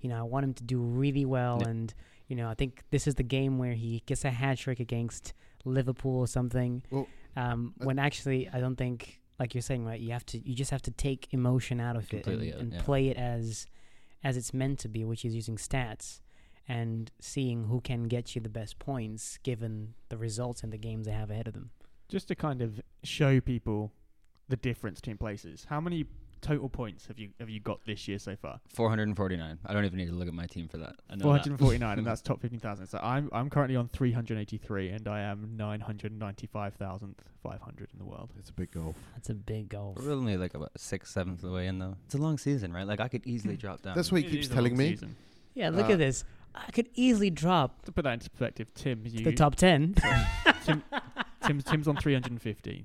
[0.00, 1.68] you know, I want him to do really well, Yeah.
[1.68, 1.94] and
[2.26, 5.32] you know, I think this is the game where he gets a hat trick against
[5.64, 6.82] Liverpool or something.
[6.90, 10.00] Well, um, when actually, I don't think, like you're saying, right?
[10.00, 12.58] You have to, you just have to take emotion out of it and, out, uh,
[12.58, 12.82] and yeah.
[12.82, 13.66] play it as,
[14.24, 16.20] as it's meant to be, which is using stats
[16.68, 21.06] and seeing who can get you the best points given the results in the games
[21.06, 21.70] they have ahead of them.
[22.08, 23.92] Just to kind of show people
[24.48, 25.66] the difference between places.
[25.68, 26.06] How many
[26.40, 28.60] total points have you have you got this year so far?
[28.74, 29.58] 449.
[29.66, 30.94] I don't even need to look at my team for that.
[31.20, 31.46] 449, that.
[31.50, 32.86] and forty nine, and that's top fifteen thousand.
[32.86, 36.46] So I'm I'm currently on three hundred eighty three, and I am nine hundred ninety
[36.46, 38.30] five thousand five hundred in the world.
[38.38, 38.94] It's a big goal.
[39.14, 39.96] That's a big goal.
[40.00, 41.96] We're only like about six, seventh of the way in though.
[42.06, 42.86] It's a long season, right?
[42.86, 43.94] Like I could easily drop down.
[43.94, 44.90] That's what he It keeps telling me.
[44.90, 45.16] season.
[45.54, 46.24] Yeah, look Uh, at this.
[46.54, 49.94] I could easily drop To put that into perspective, Tim, you, the top ten.
[50.64, 50.82] Tim,
[51.48, 52.84] Tim's, Tim's on three hundred and fifteen.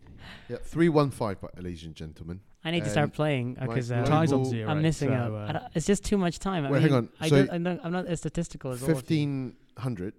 [0.50, 2.40] Yeah, three one five, ladies and gentlemen.
[2.66, 4.70] I need to start playing because uh, global- Ties on zero.
[4.72, 5.56] I'm missing so, out.
[5.56, 6.66] uh, it's just too much time.
[6.66, 7.10] I Wait, mean, hang on.
[7.20, 8.96] I So don't, I'm, not, I'm not as statistical as all of you.
[8.96, 10.14] Fifteen hundred.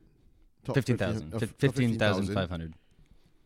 [0.72, 1.38] 15,000.
[1.40, 2.74] Fif- 15,500.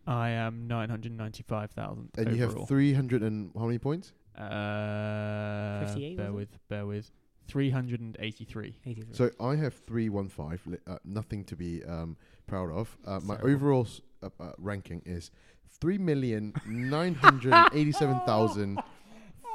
[0.06, 2.10] I am nine hundred ninety five thousand.
[2.16, 4.12] And you have three hundred and how many points?
[4.36, 6.36] Uh, 58, bear was it?
[6.52, 7.10] with, bear with.
[7.48, 8.76] Three hundred and eighty three.
[8.86, 9.14] 83.
[9.14, 10.60] So I have three one five.
[10.66, 12.96] li- Uh, nothing to be um, proud of.
[13.06, 15.30] Uh, my overall s- uh, uh, ranking is
[15.80, 18.80] three million nine hundred eighty-seven thousand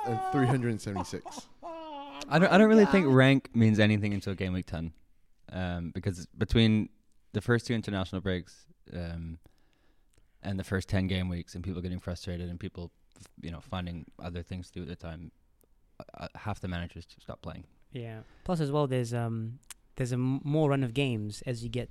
[0.05, 1.47] and three hundred and seventy-six.
[2.29, 2.51] I don't.
[2.51, 4.93] I don't really think rank means anything until game week ten,
[5.51, 6.89] um, because between
[7.33, 9.39] the first two international breaks um,
[10.41, 12.91] and the first ten game weeks, and people getting frustrated and people,
[13.41, 15.31] you know, finding other things to do at the time,
[15.99, 17.65] uh, uh, half the managers stop playing.
[17.91, 18.19] Yeah.
[18.43, 19.59] Plus, as well, there's um,
[19.97, 21.89] there's a m- more run of games as you get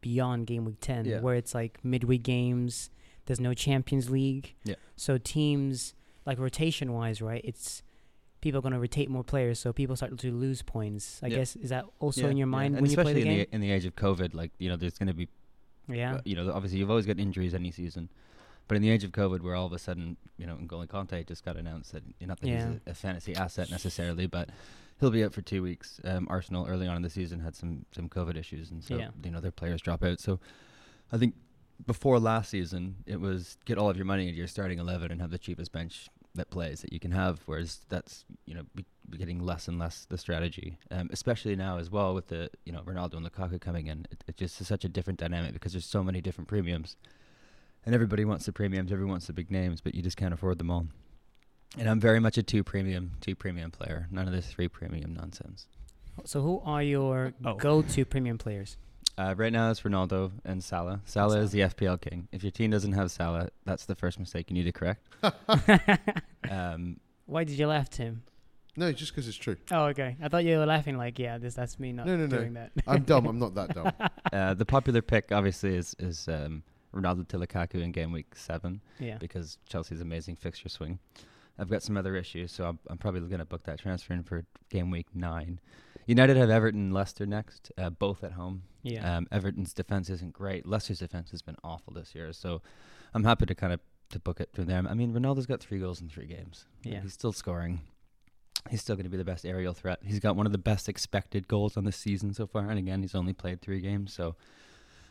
[0.00, 1.20] beyond game week ten, Yeah.
[1.20, 2.90] where it's like midweek games.
[3.26, 4.54] There's no Champions League.
[4.64, 4.76] Yeah.
[4.96, 7.42] So teams like rotation wise, right?
[7.44, 7.82] It's
[8.40, 11.20] people are going to rotate more players, so people start to lose points.
[11.22, 11.36] I Yeah.
[11.38, 13.46] guess is that also Yeah, in your mind when you play especially the in game?
[13.50, 15.28] the in the age of COVID, like you know, there's going to be
[15.88, 16.16] yeah.
[16.16, 18.08] Uh, you know, obviously you've always got injuries any season,
[18.68, 21.26] but in the age of COVID, where all of a sudden, you know, N'Golo Kanté
[21.26, 24.50] just got announced that not that he's a, a fantasy asset necessarily, but
[25.00, 26.00] he'll be out for two weeks.
[26.04, 29.10] Um, Arsenal early on in the season had some some COVID issues, and so Yeah.
[29.24, 30.20] you know their players drop out.
[30.20, 30.40] So
[31.12, 31.34] I think
[31.86, 35.20] before last season, it was get all of your money into your starting eleven and
[35.20, 37.40] have the cheapest bench that plays that you can have.
[37.46, 41.78] Whereas that's you know be, be getting less and less the strategy, um, especially now
[41.78, 44.06] as well with the you know Ronaldo and Lukaku coming in.
[44.10, 46.96] It, it just is such a different dynamic because there's so many different premiums,
[47.86, 50.58] and everybody wants the premiums, everyone wants the big names, but you just can't afford
[50.58, 50.86] them all.
[51.76, 54.08] And I'm very much a two premium, two premium player.
[54.10, 55.66] None of this three premium nonsense.
[56.24, 57.54] So who are your Oh.
[57.54, 58.76] go-to premium players?
[59.16, 61.00] Uh, right now it's Ronaldo and Salah.
[61.04, 62.28] Salah is the FPL king.
[62.32, 65.06] If your team doesn't have Salah, that's the first mistake you need to correct.
[66.50, 68.22] Um, Why did you laugh, Tim?
[68.76, 69.56] No, just because it's true.
[69.70, 70.16] Oh, okay.
[70.22, 72.38] I thought you were laughing like, yeah, this that's me not No, no, no.
[72.38, 72.70] doing that.
[72.86, 73.26] I'm dumb.
[73.26, 73.92] I'm not that dumb.
[74.32, 76.62] uh, the popular pick obviously is is um,
[76.94, 79.18] Ronaldo to Lukaku in game week seven yeah.
[79.18, 80.98] because Chelsea's amazing fixture swing.
[81.58, 84.22] I've got some other issues, so I'm, I'm probably going to book that transfer in
[84.22, 85.60] for game week nine.
[86.06, 88.62] United have Everton and Leicester next, uh, both at home.
[88.82, 89.16] Yeah.
[89.16, 90.64] Um, Everton's defense isn't great.
[90.66, 92.62] Leicester's defense has been awful this year, so
[93.12, 94.86] I'm happy to kind of to book it through them.
[94.86, 96.64] I mean, Ronaldo's got three goals in three games.
[96.82, 97.02] Yeah.
[97.02, 97.80] he's still scoring.
[98.70, 99.98] He's still going to be the best aerial threat.
[100.02, 103.02] He's got one of the best expected goals on the season so far, and again,
[103.02, 104.34] he's only played three games, so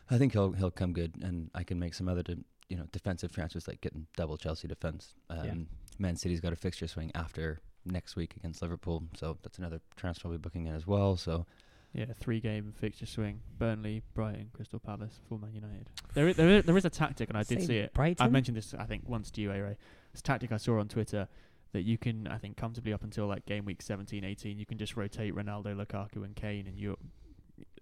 [0.10, 2.86] I think he'll he'll come good, and I can make some other de- you know
[2.91, 5.13] defensive transfers like getting double Chelsea defense.
[5.29, 5.53] Um, Yeah.
[5.99, 10.27] Man City's got a fixture swing after next week against Liverpool, so that's another transfer
[10.27, 11.15] we'll be booking in as well.
[11.17, 11.45] So
[11.93, 15.89] Yeah, three game fixture swing: Burnley, Brighton, Crystal Palace, for Man United.
[16.13, 17.93] There, i- there, i- there is a tactic, and I did Say see it.
[17.93, 18.25] Brighton?
[18.25, 19.77] I've mentioned this, I think, once to you, A Ray.
[20.12, 21.27] This tactic I saw on Twitter
[21.71, 24.77] that you can, I think, comfortably up until like game week 17, 18, you can
[24.77, 26.97] just rotate Ronaldo, Lukaku, and Kane, and you're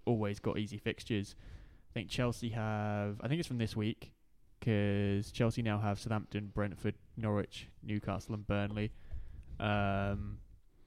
[0.05, 1.35] always got easy fixtures.
[1.91, 3.19] I think Chelsea have.
[3.21, 4.11] I think it's from this week
[4.65, 8.91] because Chelsea now have Southampton, Brentford, Norwich, Newcastle, and Burnley.
[9.59, 10.39] Um,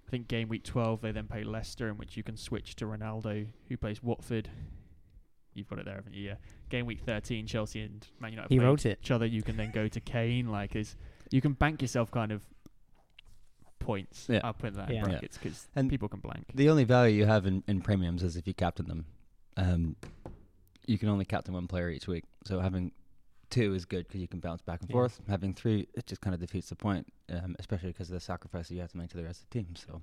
[0.06, 2.86] I think game week 12 they then play Leicester, in which you can switch to
[2.86, 4.48] Ronaldo, who plays Watford.
[5.54, 6.24] You've got it there, haven't you?
[6.28, 6.34] Yeah.
[6.70, 8.98] Game week 13, Chelsea and Man United He play wrote it.
[9.02, 9.26] each other.
[9.26, 10.48] You can then go to Kane.
[10.50, 10.96] Like, is
[11.30, 12.42] you can bank yourself kind of
[13.78, 14.26] points.
[14.28, 14.40] Yeah.
[14.44, 14.98] I'll put that Yeah.
[15.00, 16.46] in brackets because And people can blank.
[16.54, 19.06] The only value you have in, in premiums is if you captain them.
[19.56, 19.96] Um,
[20.86, 22.24] you can only captain one player each week.
[22.44, 22.92] So having
[23.50, 24.94] two is good because you can bounce back and Yeah.
[24.94, 25.20] forth.
[25.28, 28.68] Having three, it just kind of defeats the point, um, especially because of the sacrifice
[28.68, 29.74] that you have to make to the rest of the team.
[29.76, 30.02] So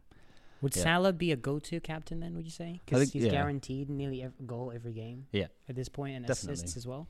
[0.62, 0.84] Would Yeah.
[0.84, 2.34] Salah be a go-to captain then?
[2.36, 2.82] Would you say?
[2.86, 3.32] Because he's yeah.
[3.32, 5.28] guaranteed nearly a goal every game.
[5.32, 5.48] Yeah.
[5.68, 6.54] At this point, and Definitely.
[6.54, 7.08] assists as well.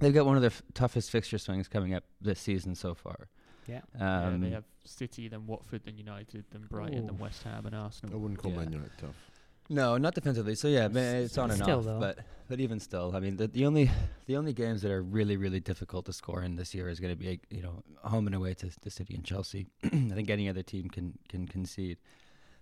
[0.00, 3.28] they've got one of their f- toughest fixture swings coming up this season so far.
[3.66, 3.82] Yeah.
[3.96, 7.74] yeah, Um, they have City, then Watford, then United, then Brighton, then West Ham, and
[7.74, 8.14] Arsenal.
[8.14, 8.58] I wouldn't call Yeah.
[8.58, 9.30] Man United tough.
[9.68, 10.54] No, not defensively.
[10.54, 11.84] So yeah, it's on and Still, off.
[11.84, 12.00] though.
[12.00, 13.90] But but even still, I mean, the, the only
[14.26, 17.12] the only games that are really really difficult to score in this year is going
[17.12, 19.66] to be you know home and away to the City and Chelsea.
[19.84, 21.98] I think any other team can can concede,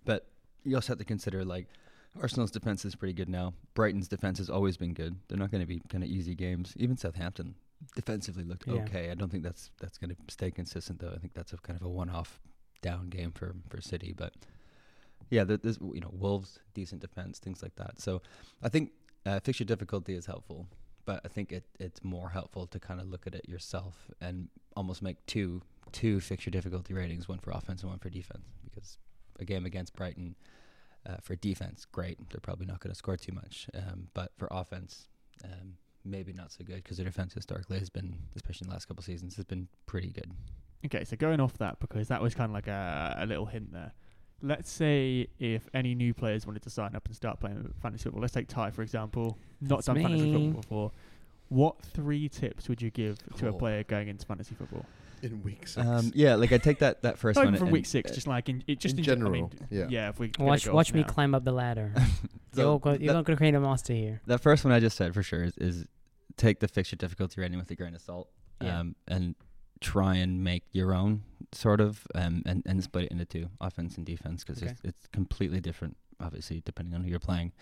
[0.05, 0.27] but
[0.65, 1.69] you also have to consider like
[2.21, 3.55] Arsenal's defense is pretty good now.
[3.75, 5.17] Brighton's defense has always been good.
[5.29, 6.75] They're not going to be kind of easy games.
[6.77, 7.55] Even Southampton
[7.95, 8.81] defensively looked Yeah.
[8.83, 9.11] okay.
[9.11, 11.13] I don't think that's that's going to stay consistent though.
[11.15, 12.41] I think that's a kind of a one-off
[12.83, 14.33] down game for for City, but
[15.31, 18.01] yeah, there- there's you know Wolves decent defense, things like that.
[18.01, 18.23] So
[18.63, 18.93] I think
[19.25, 20.69] uh, fixture difficulty is helpful,
[21.05, 24.49] but I think it it's more helpful to kind of look at it yourself and
[24.77, 25.63] almost make two
[25.93, 28.99] two fixture difficulty ratings, one for offense and one for defense, because
[29.39, 30.37] a game against Brighton.
[31.09, 32.19] Uh, for defense, great.
[32.31, 33.69] They're probably not going to score too much.
[33.75, 35.07] Um, but for offense,
[35.45, 38.87] um, maybe not so good because their defense historically has been, especially in the last
[38.89, 40.33] couple of seasons, has been pretty good.
[40.85, 43.73] Okay, so going off that because that was kind of like a, a little hint
[43.73, 43.93] there.
[44.43, 48.21] Let's say if any new players wanted to sign up and start playing fantasy football.
[48.21, 49.39] Let's take Ty for example.
[49.61, 50.93] Not That's done fantasy football before.
[51.49, 53.55] What three tips would you give to a Oh.
[53.59, 54.85] player going into fantasy football?
[55.23, 55.79] In week six.
[55.87, 58.15] Um, yeah, like I take that that first Not one even from week six, uh,
[58.15, 59.87] just like in it just in ge- I mean, general, yeah.
[59.89, 60.09] yeah.
[60.11, 61.07] If we Watch, watch me now.
[61.07, 61.93] climb up the ladder.
[62.53, 64.21] so you're go, you're that- not gonna create a monster here.
[64.27, 65.87] That first one I just said for sure is, is
[66.37, 68.29] take the fixture difficulty rating with a grain of salt,
[68.61, 68.81] Yeah.
[68.81, 69.35] um, and
[69.81, 73.97] try and make your own sort of, um, and and split it into two, offense
[73.97, 74.73] and defense, because Okay.
[74.73, 77.53] it's, it's completely different, obviously depending on who you're playing.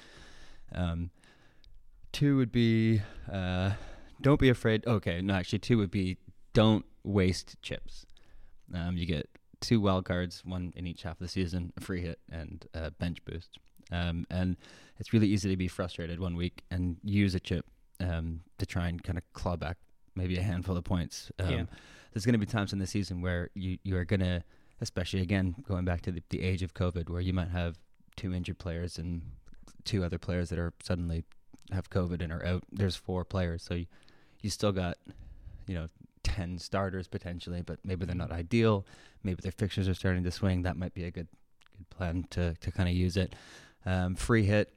[0.72, 1.11] Um,
[2.12, 3.00] two would be,
[3.31, 3.72] uh,
[4.20, 4.87] don't be afraid.
[4.87, 6.16] Okay, no, actually, two would be
[6.53, 8.07] don't waste chips.
[8.72, 9.29] Um, you get
[9.61, 12.90] two wild cards, one in each half of the season, a free hit and a
[12.92, 13.59] bench boost.
[13.92, 14.57] Um, and
[14.98, 17.66] it's really easy to be frustrated one week and use a chip
[18.00, 19.77] um, to try and kind of claw back
[20.14, 21.31] maybe a handful of points.
[21.38, 21.64] Um, Yeah.
[22.14, 24.42] There's going to be times in the season where you, you are going to,
[24.81, 27.77] especially again, going back to the, the age of COVID, where you might have
[28.16, 29.20] two injured players and
[29.85, 31.24] two other players that are suddenly
[31.72, 32.62] have COVID and are out.
[32.70, 33.62] There's four players.
[33.62, 33.87] So you,
[34.40, 34.96] you still got,
[35.66, 35.88] you know,
[36.22, 38.87] 10 starters potentially, but maybe they're not ideal.
[39.24, 40.62] Maybe their fixtures are starting to swing.
[40.62, 41.29] That might be a good
[41.77, 43.35] good plan to, to kind of use it.
[43.85, 44.72] Um, free hit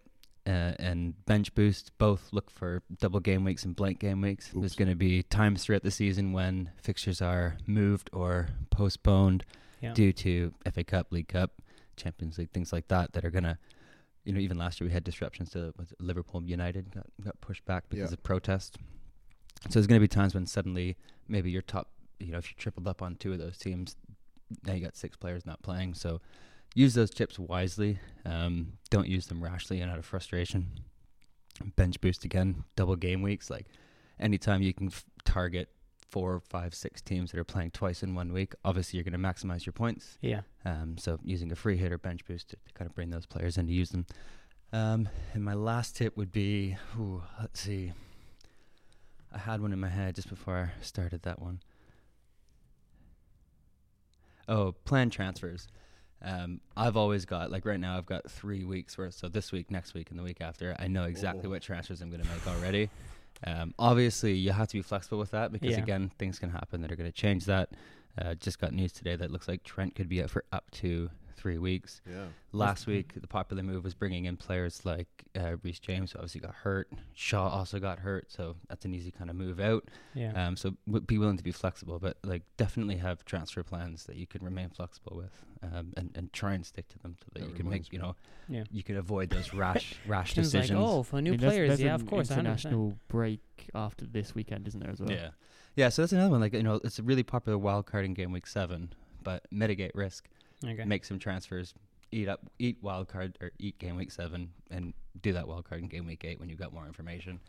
[0.48, 4.50] uh, and bench boost both look for double game weeks and blank game weeks.
[4.56, 9.44] There's going to be times throughout the season when fixtures are moved or postponed
[9.82, 9.94] Yeah.
[9.94, 11.62] due to FA Cup, League Cup,
[11.98, 13.58] Champions League, things like that that are going to,
[14.24, 17.66] you know, even last year we had disruptions to was Liverpool United got, got pushed
[17.66, 18.14] back because Yeah.
[18.14, 18.78] of protest.
[19.64, 22.56] So there's going to be times when suddenly maybe your top, you know, if you
[22.58, 23.96] tripled up on two of those teams,
[24.64, 25.94] now you got six players not playing.
[25.94, 26.22] So
[26.75, 27.99] use those chips wisely.
[28.25, 30.80] Um, don't use them rashly and out of frustration.
[31.75, 33.49] Bench boost again, double game weeks.
[33.49, 33.65] Like
[34.19, 35.69] anytime you can f- target
[36.10, 39.27] four, five, six teams that are playing twice in one week, obviously you're going to
[39.27, 40.17] maximize your points.
[40.21, 40.41] Yeah.
[40.65, 43.25] Um, so using a free hit or bench boost to, to kind of bring those
[43.25, 44.06] players in to use them.
[44.71, 47.93] Um, and my last tip would be, ooh, let's see.
[49.34, 51.62] I had one in my head just before I started that one.
[54.47, 55.67] Oh, plan transfers.
[56.21, 59.13] Um, I've always got like right now I've got three weeks worth.
[59.13, 61.49] So this week, next week, and the week after, I know exactly Oh.
[61.49, 62.89] what transfers I'm going to make already.
[63.45, 65.84] Um, obviously, you have to be flexible with that because Yeah.
[65.84, 67.69] again, things can happen that are going to change that.
[68.19, 71.12] Uh, just got news today that looks like Trent could be out for up to
[71.38, 72.02] three weeks.
[72.10, 72.26] Yeah.
[72.52, 75.08] Last week, the popular move was bringing in players like
[75.39, 76.89] uh, Reece James, who obviously got hurt.
[77.13, 79.86] Shaw also got hurt, so that's an easy kind of move out.
[80.15, 80.32] Yeah.
[80.47, 84.15] Um, so w- be willing to be flexible, but like definitely have transfer plans that
[84.15, 85.32] you can remain flexible with,
[85.63, 87.93] um, and and try and stick to them so that That you can reminds make
[87.93, 88.15] you know
[88.50, 88.63] yeah.
[88.71, 90.80] you can avoid those rash rash Tim's like, decisions.
[90.84, 92.38] oh, for I new mean, there's- players, there's yeah, an of course, 100%.
[92.39, 93.41] International break
[93.76, 95.12] after this weekend, isn't there as well?
[95.12, 95.30] Yeah,
[95.76, 95.89] yeah.
[95.89, 96.41] So that's another one.
[96.41, 99.93] Like you know, it's a really popular wild card in game week seven, but mitigate
[99.93, 100.28] risk.
[100.65, 100.84] Okay.
[100.86, 101.74] make some transfers,
[102.12, 105.82] eat up, eat wild card or eat game week seven, and do that wild card
[105.82, 107.39] in game week eight when you've got more information.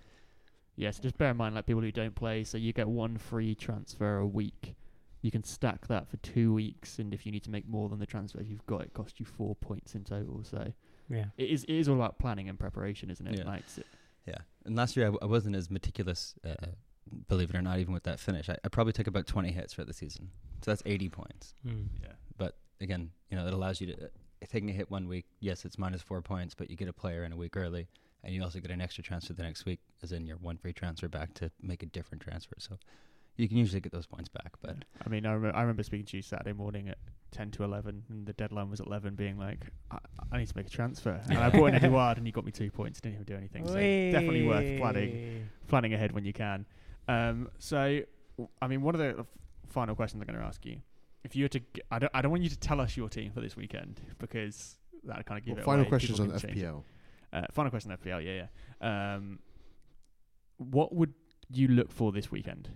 [0.76, 3.54] Yes, just bear in mind, like people who don't play, so you get one free
[3.54, 4.74] transfer a week.
[5.22, 7.98] You can stack that for two weeks, and if you need to make more than
[7.98, 10.44] the transfers you've got, it costs you four points in total.
[10.44, 10.72] So
[11.10, 11.26] Yeah.
[11.36, 13.38] it is it is all about planning and preparation, isn't it?
[13.38, 13.44] Yeah.
[13.44, 13.80] Like, s-
[14.26, 16.54] Yeah, and last year I, w- I wasn't as meticulous, uh,
[17.26, 18.48] believe it or not, even with that finish.
[18.48, 20.30] I, I probably took about 20 hits for the season,
[20.62, 21.54] so that's 80 points.
[21.66, 21.86] Mm.
[22.02, 22.27] yeah, But
[22.80, 24.08] again, you know, it allows you to uh,
[24.48, 25.26] taking a hit one week.
[25.40, 27.88] Yes, it's minus four points, but you get a player in a week early,
[28.24, 30.72] and you also get an extra transfer the next week, as in your one free
[30.72, 32.54] transfer back to make a different transfer.
[32.58, 32.78] So
[33.36, 34.52] you can usually get those points back.
[34.60, 36.98] But I mean, I, rem- I remember speaking to you Saturday morning at
[37.30, 39.98] ten to eleven, and the deadline was at eleven, being like, I,
[40.32, 42.52] I need to make a transfer, and I brought in Edouard, and he got me
[42.52, 43.00] two points.
[43.00, 43.66] Didn't even do anything.
[43.66, 43.74] So
[44.12, 46.66] definitely worth planning planning ahead when you can.
[47.06, 48.00] Um, so,
[48.60, 49.24] I mean, one of the
[49.68, 50.80] final questions I'm going to ask you,
[51.24, 53.08] if you were to, g- I don't, I don't want you to tell us your
[53.08, 55.88] team for this weekend because that kind of give Well, it final away.
[55.88, 56.62] questions People on can change.
[56.62, 56.82] FPL.
[57.32, 58.46] Uh, final question on FPL, yeah,
[58.82, 59.14] yeah.
[59.14, 59.38] Um,
[60.58, 61.14] what would
[61.50, 62.68] you look for this weekend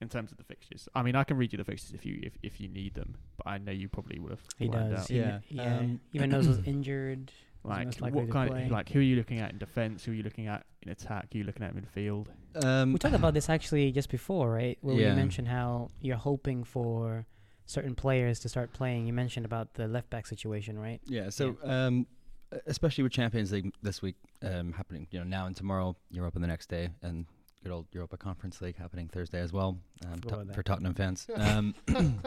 [0.00, 0.88] in terms of the fixtures?
[0.94, 3.16] I mean, I can read you the fixtures if you if, if you need them,
[3.36, 4.40] but I know you probably would have.
[4.56, 5.00] He planned does.
[5.04, 5.08] Out.
[5.08, 5.78] He- Yeah, Yeah.
[5.78, 7.32] um, Even knows was injured.
[7.64, 8.64] Like most likely what to kind play.
[8.66, 10.04] of like who are you looking at in defence?
[10.04, 11.26] Who are you looking at in attack?
[11.32, 12.28] Who are you looking at in midfield?
[12.64, 14.78] um, We talked about this actually just before, right?
[14.80, 15.10] Where Yeah.
[15.10, 17.26] we mentioned how you're hoping for
[17.68, 19.06] certain players to start playing.
[19.06, 21.00] You mentioned about the left back situation, right?
[21.06, 21.28] Yeah.
[21.28, 22.06] So, um,
[22.52, 26.38] e- especially with Champions League this week um, happening, you know, now and tomorrow, Europa
[26.40, 27.26] the next day, and
[27.62, 31.26] good old Europa Conference League happening Thursday as well um, to- for Tottenham fans.
[31.36, 31.74] Um,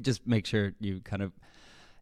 [0.00, 1.32] just make sure you kind of.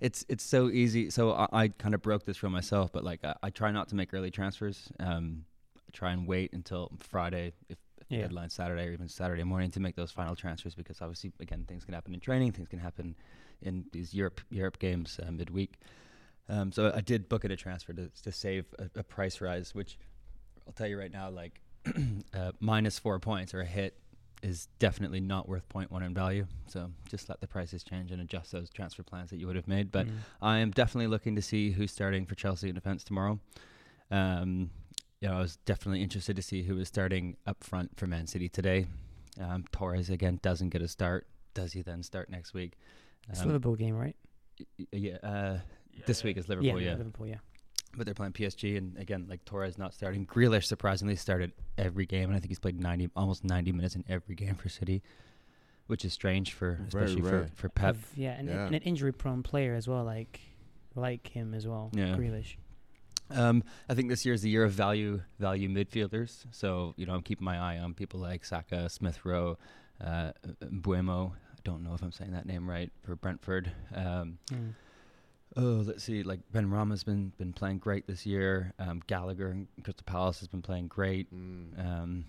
[0.00, 1.10] It's it's so easy.
[1.10, 3.88] So I, I kind of broke this for myself, but like I, I try not
[3.88, 4.92] to make early transfers.
[5.00, 5.44] Um,
[5.76, 8.22] I try and wait until Friday if, if the Yeah.
[8.22, 11.84] deadline Saturday or even Saturday morning to make those final transfers because obviously again things
[11.84, 13.14] can happen in training, things can happen
[13.60, 15.74] in these Europe Europe games uh, midweek.
[16.48, 19.74] Um, so I did book it a transfer to to save a, a price rise,
[19.74, 19.98] which
[20.66, 21.60] I'll tell you right now, like
[22.34, 23.98] uh, minus four points or a hit
[24.42, 26.46] is definitely not worth 0.1 in value.
[26.68, 29.66] So just let the prices change and adjust those transfer plans that you would have
[29.66, 29.90] made.
[29.90, 30.12] But Mm.
[30.40, 33.40] I am definitely looking to see who's starting for Chelsea in defence tomorrow.
[34.10, 34.70] Um,
[35.20, 38.26] you know, I was definitely interested to see who was starting up front for Man
[38.26, 38.86] City today.
[39.40, 41.26] Um, Torres again doesn't get a start.
[41.54, 42.74] Does he then start next week?
[43.28, 44.16] it's Um, Liverpool game, right?
[44.60, 45.58] y- y- yeah, uh,
[46.06, 46.80] this week is Liverpool.
[46.80, 47.26] Yeah, Liverpool.
[47.26, 47.36] Yeah.
[47.96, 50.26] but they're playing PSG, and again, like Torres not starting.
[50.26, 54.04] Grealish surprisingly started every game, and I think he's played ninety, almost ninety minutes in
[54.08, 55.02] every game for City,
[55.86, 57.50] which is strange for especially for rare.
[57.54, 57.94] for Pep.
[57.96, 58.66] Of- yeah, and, Yeah.
[58.66, 60.40] and an injury-prone player as well, like
[60.94, 61.90] like him as well.
[61.94, 62.14] Yeah.
[62.16, 62.56] Grealish.
[63.30, 66.44] Um, I think this year is the year of value value midfielders.
[66.50, 69.58] So you know, I'm keeping my eye on people like Saka, Smith Rowe,
[70.04, 70.32] uh,
[70.64, 71.32] Mbeumo.
[71.32, 73.70] I don't know if I'm saying that name right for Brentford.
[73.94, 74.74] Um, Mm.
[75.56, 76.22] oh, let's see.
[76.22, 78.72] Like Benrahma's been been playing great this year.
[78.78, 81.32] Um, Gallagher and Crystal Palace has been playing great.
[81.34, 81.78] Mm.
[81.78, 82.24] Um,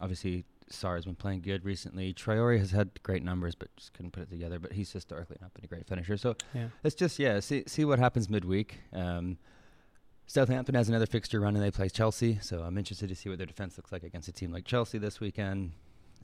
[0.00, 2.14] obviously, Sarr has been playing good recently.
[2.14, 4.58] Traore has had great numbers, but just couldn't put it together.
[4.58, 6.16] But he's historically not been a great finisher.
[6.16, 6.68] So Yeah.
[6.84, 8.80] it's just yeah, see see what happens midweek.
[8.92, 9.38] Um,
[10.26, 13.38] Southampton has another fixture run and they play Chelsea, so I'm interested to see what
[13.38, 15.72] their defense looks like against a team like Chelsea this weekend.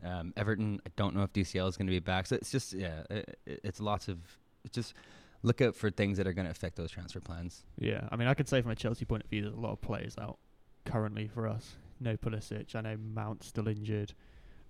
[0.05, 2.73] Um, Everton, I don't know if DCL is going to be back, so it's just
[2.73, 4.19] yeah, it, it's lots of
[4.65, 4.95] it's just
[5.43, 7.65] look out for things that are going to affect those transfer plans.
[7.79, 9.73] Yeah, I mean, I could say from a Chelsea point of view, there's a lot
[9.73, 10.39] of players out
[10.85, 11.77] currently for us.
[12.01, 12.75] No Pulisic.
[12.75, 14.15] I know Mount's still injured.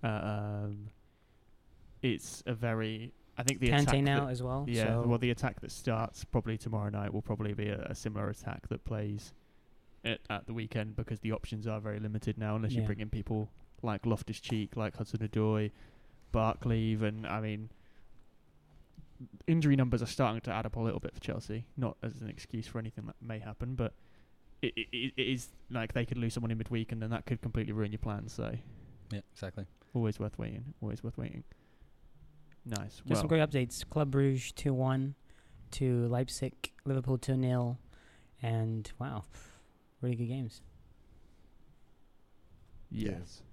[0.03, 0.89] Uh, um,
[2.01, 3.13] it's a very.
[3.37, 4.65] I think the attack Kanté now that- as well.
[4.67, 7.95] yeah, so well, the attack that starts probably tomorrow night will probably be a, a
[7.95, 9.33] similar attack that plays
[10.03, 13.09] at, at the weekend because the options are very limited now, unless you bring in
[13.09, 13.49] people
[13.81, 15.71] like Loftus Cheek, like Hudson Odoi,
[16.31, 17.25] Barkley, even.
[17.25, 17.69] I mean,
[19.47, 21.65] injury numbers are starting to add up a little bit for Chelsea.
[21.77, 23.93] Not as an excuse for anything that may happen, but
[24.61, 27.25] it, it, it it is like they could lose someone in midweek and then that
[27.25, 28.33] could completely ruin your plans.
[28.33, 28.53] So
[29.11, 29.65] Yeah, exactly.
[29.93, 30.73] always worth waiting.
[30.81, 31.43] Always worth waiting.
[32.65, 32.97] Nice.
[32.97, 33.87] Just well, some great updates.
[33.89, 35.15] Club Brugge 2 1
[35.71, 36.53] to Leipzig,
[36.85, 37.77] Liverpool 2 0.
[38.43, 39.23] And wow,
[40.01, 40.61] really good games.
[42.89, 43.43] yes.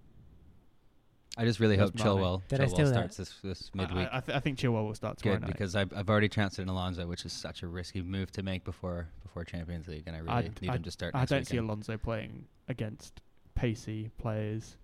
[1.37, 2.07] I just really That's hope Mane.
[2.17, 2.95] Chilwell, Did I Chilwell steal that?
[2.95, 4.09] starts this this I- midweek.
[4.13, 5.53] I, I, th- I think Chilwell will start tomorrow Good night.
[5.53, 8.65] because I've I've already transferred in Alonso, which is such a risky move to make
[8.65, 11.15] before before Champions League, and I really I'd- need him to start.
[11.15, 11.69] I next don't see weekend.
[11.71, 13.21] Alonso playing against
[13.55, 14.77] pacey players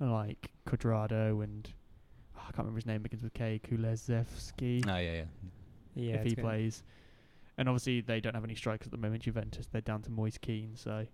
[0.00, 1.68] like Cuadrado and
[2.44, 3.60] I can't remember his name begins with K.
[3.68, 4.84] Kulusevski.
[4.88, 5.24] Oh yeah, yeah.
[5.96, 6.42] Yeah, if he good.
[6.44, 6.82] plays,
[7.56, 9.22] and obviously they don't have any strikers at the moment.
[9.22, 11.06] Juventus they're down to Moise Kean, so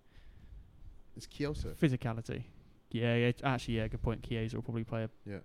[1.16, 1.64] It's Kielce.
[1.76, 2.44] physicality.
[2.90, 3.32] Yeah, yeah.
[3.44, 3.88] Actually, yeah.
[3.88, 4.22] Good point.
[4.26, 5.38] Chiesa will probably play ab- Yeah.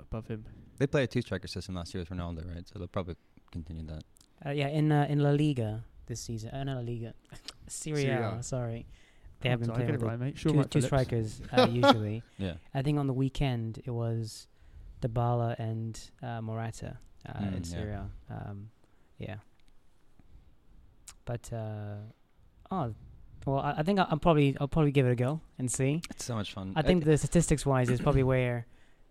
[0.00, 0.44] above him.
[0.78, 2.66] They play a two striker system last year with Ronaldo, right?
[2.66, 3.16] So they'll probably
[3.52, 4.02] continue that.
[4.44, 6.50] Uh, yeah, in uh, in La Liga, this season.
[6.50, 7.14] Uh, not La Liga,
[7.66, 8.30] Serie Serie A.
[8.38, 8.42] A.
[8.42, 8.86] Sorry,
[9.40, 10.38] they Oh, have been sorry, playing with right, mate.
[10.38, 12.22] Sure, two, two strikers uh, usually.
[12.38, 12.54] Yeah.
[12.74, 14.46] I think on the weekend it was
[15.00, 18.04] Dybala and uh, Morata uh, Mm, in yeah.
[18.30, 18.70] Um,
[19.18, 19.36] yeah.
[21.24, 21.96] But uh,
[22.70, 22.94] oh,
[23.46, 26.02] well, I, I think I'll, I'll probably I'll probably give it a go and see.
[26.10, 26.72] It's so much fun.
[26.76, 28.66] I think the statistics wise is probably where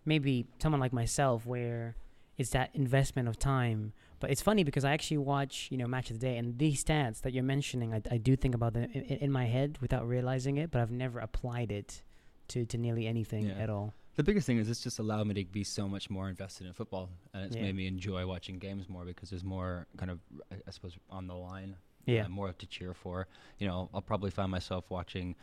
[0.06, 1.96] maybe someone like myself where
[2.38, 3.94] it's that investment of time.
[4.20, 6.84] But it's funny because I actually watch, you know, match of the day, and these
[6.84, 10.08] stats that you're mentioning, I, I do think about them in, in my head without
[10.08, 12.02] realizing it, but I've never applied it
[12.50, 13.56] to, to nearly anything Yeah.
[13.64, 13.94] at all.
[14.18, 16.74] The biggest thing is it's just allowed me to be so much more invested in
[16.74, 17.62] football, and it's Yeah.
[17.62, 20.20] made me enjoy watching games more because there's more kind of,
[20.52, 21.78] I, I suppose, on the line.
[22.08, 22.26] Yeah.
[22.26, 23.28] uh, more to cheer for.
[23.60, 25.36] You know, I'll probably find myself watching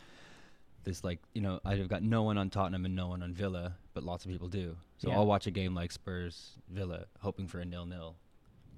[0.83, 3.77] this like you know I've got no one on Tottenham and no one on Villa,
[3.93, 4.75] but lots of people do.
[4.97, 5.15] So Yeah.
[5.15, 8.15] I'll watch a game like Spurs Villa, hoping for a nil nil.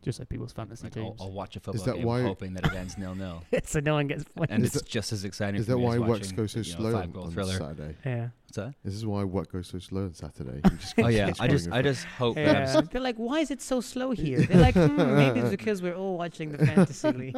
[0.03, 1.15] Just like people's fantasy Like I'll.
[1.19, 3.93] I'll watch a football that game why- hoping that it ends nil nil, so no
[3.95, 4.51] one gets points.
[4.53, 5.59] and Is it's that- just as exciting.
[5.59, 7.53] Is that why as work watching, goes so you know, slow on, on thriller.
[7.57, 7.95] Saturday?
[8.05, 8.29] Yeah.
[8.45, 8.73] What's that?
[8.83, 10.61] This is why work goes so slow on Saturday.
[11.03, 13.81] Oh yeah, I just I just hope that I'm They're like, why is it so
[13.81, 14.41] slow here?
[14.41, 17.35] They're like, hmm, maybe it's because we're all watching the fantasy league.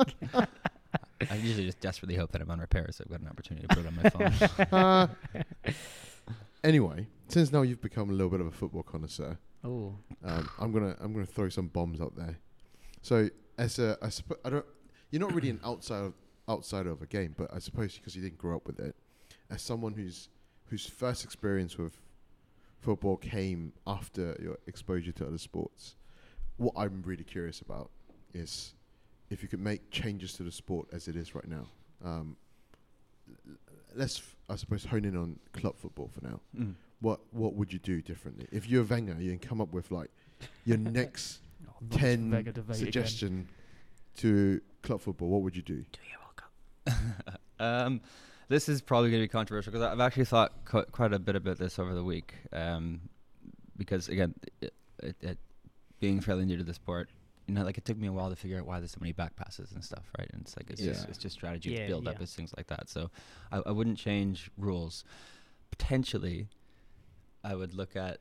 [1.29, 3.75] I usually just desperately hope that I'm on repair, so I've got an opportunity to
[3.75, 4.79] put it on my phone.
[4.79, 5.07] Uh,
[6.63, 9.93] anyway, since now you've become a little bit of a football connoisseur, Oh,
[10.23, 12.37] um, I'm gonna I'm gonna throw some bombs out there.
[13.01, 14.65] So as a I suppose I don't
[15.11, 16.13] you're not really an outsider
[16.47, 18.95] outsider of a game, but I suppose because you didn't grow up with it,
[19.49, 20.29] as someone who's
[20.67, 21.97] whose first experience with
[22.81, 25.95] football came after your exposure to other sports,
[26.57, 27.89] what I'm really curious about
[28.33, 28.73] is
[29.29, 31.67] if you could make changes to the sport as it is right now.
[32.03, 32.35] Um,
[33.95, 36.75] let's f- I suppose hone in on club football for now Mm.
[37.01, 39.15] what what would you do differently if you're Wenger?
[39.19, 40.09] You can come up with like
[40.65, 42.85] your next Oh, ten Vega debate again.
[42.85, 43.47] suggestion
[44.17, 45.29] to club football.
[45.29, 45.75] What would you do?
[45.75, 46.17] do you
[46.87, 47.13] welcome?
[47.59, 48.01] um,
[48.47, 51.35] this is probably going to be controversial because I've actually thought qu- quite a bit
[51.35, 52.33] about this over the week.
[52.51, 53.01] Um,
[53.77, 55.37] because again, it, it, it,
[55.99, 57.09] being fairly new to the sport,
[57.47, 59.11] you know, like it took me a while to figure out why there's so many
[59.11, 60.29] back passes and stuff, right?
[60.33, 62.67] And it's like it's just it's just strategy, Yeah, it's build up, it's things like
[62.67, 62.89] that.
[62.89, 63.09] So
[63.51, 65.03] I, I wouldn't change rules.
[65.71, 66.47] Potentially,
[67.43, 68.19] I would look at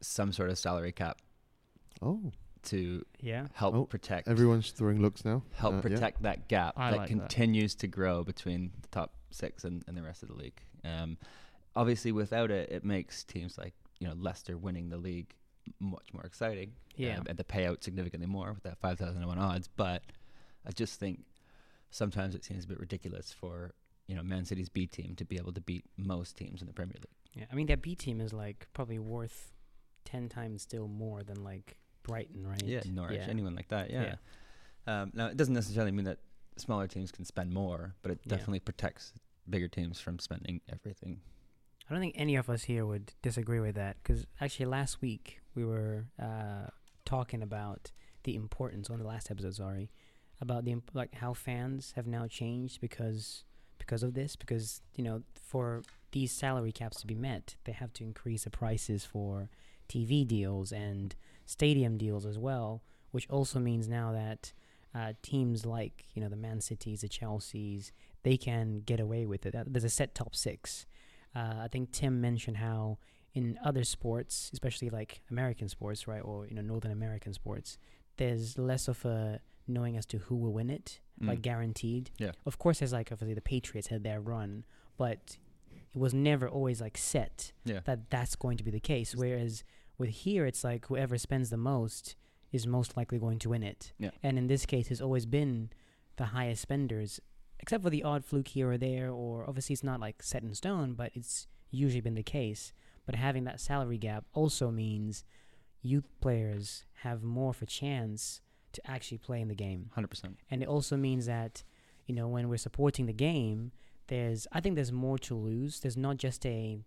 [0.00, 1.18] some sort of salary cap
[2.00, 2.32] Oh,
[2.64, 3.48] to Yeah.
[3.54, 5.42] help Oh, protect everyone's throwing looks now.
[5.54, 5.82] help Uh, yeah.
[5.82, 7.18] protect that gap I that like that.
[7.18, 10.60] continues to grow between the top six and, and the rest of the league.
[10.84, 11.18] Um,
[11.76, 15.34] obviously, without it, it makes teams like you know Leicester winning the league
[15.80, 16.72] much more exciting.
[16.96, 17.18] Yeah.
[17.18, 19.68] um, and the payout significantly more with that five thousand to one odds.
[19.68, 20.02] But
[20.66, 21.20] I just think
[21.90, 23.72] sometimes it seems a bit ridiculous for
[24.06, 26.72] you know Man City's B team to be able to beat most teams in the
[26.72, 27.06] Premier League.
[27.34, 27.44] Yeah.
[27.52, 29.52] I mean, that B team is like probably worth
[30.06, 31.76] 10 times still more than like
[32.08, 32.62] Brighton, right?
[32.64, 33.26] Yeah, Norwich, Yeah.
[33.28, 33.90] anyone like that.
[33.90, 34.16] Yeah.
[34.86, 36.18] Um, now it doesn't necessarily mean that
[36.56, 38.30] smaller teams can spend more, but it Yeah.
[38.30, 39.12] definitely protects
[39.48, 41.20] bigger teams from spending everything.
[41.88, 45.40] I don't think any of us here would disagree with that because actually last week
[45.54, 46.66] we were uh,
[47.04, 47.92] talking about
[48.24, 49.54] the importance on the last episode.
[49.54, 49.90] Sorry,
[50.40, 53.44] about the imp- like how fans have now changed because
[53.78, 54.36] because of this.
[54.36, 55.82] Because you know, for
[56.12, 59.48] these salary caps to be met, they have to increase the prices for
[59.88, 61.14] TV deals and
[61.48, 64.52] stadium deals as well, which also means now that
[64.94, 67.90] uh, teams like you know the Man Cities, the Chelseas,
[68.22, 69.54] they can get away with it.
[69.54, 70.86] Uh, There's a set top six.
[71.34, 72.98] Uh, I think Tim mentioned how
[73.34, 77.78] in other sports, especially like American sports, right, or you know Northern American sports,
[78.16, 81.42] there's less of a knowing as to who will win it, like Mm.
[81.42, 82.10] guaranteed.
[82.18, 82.32] Yeah.
[82.46, 84.64] Of course, there's like obviously the Patriots had their run,
[84.96, 85.36] but
[85.94, 87.80] it was never always like set Yeah.
[87.84, 89.14] that that's going to be the case.
[89.14, 89.62] Whereas
[89.98, 92.14] with here, it's like whoever spends the most
[92.52, 93.92] is most likely going to win it.
[93.98, 94.10] Yeah.
[94.22, 95.70] And in this case, it's always been
[96.16, 97.20] the highest spenders,
[97.60, 100.54] except for the odd fluke here or there, or obviously it's not like set in
[100.54, 102.72] stone, but it's usually been the case.
[103.04, 105.24] But having that salary gap also means
[105.82, 108.40] youth players have more of a chance
[108.72, 109.90] to actually play in the game.
[109.94, 110.38] Hundred percent.
[110.50, 111.62] And it also means that,
[112.06, 113.72] you know, when we're supporting the game,
[114.08, 115.80] there's I think there's more to lose.
[115.80, 116.78] There's not just a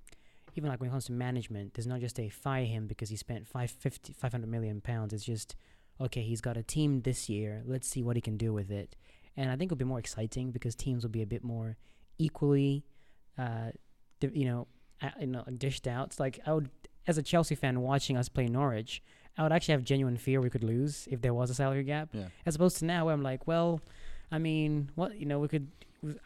[0.56, 3.16] even like when it comes to management, there's not just a fire him because he
[3.16, 5.14] spent 550, 500 million pounds.
[5.14, 5.56] It's just
[6.00, 7.62] okay, he's got a team this year.
[7.66, 8.96] Let's see what he can do with it.
[9.38, 11.78] And I think it'll be more exciting because teams will be a bit more
[12.18, 12.84] equally,
[13.38, 13.72] uh,
[14.22, 14.68] you know,
[15.20, 16.08] you know, dished out.
[16.08, 16.70] It's like I would,
[17.08, 19.02] as a Chelsea fan, watching us play Norwich,
[19.38, 22.10] I would actually have genuine fear we could lose if there was a salary gap
[22.14, 22.28] Yeah.
[22.46, 23.80] as opposed to now where I'm like, well,
[24.32, 25.68] I mean, what you know, we could.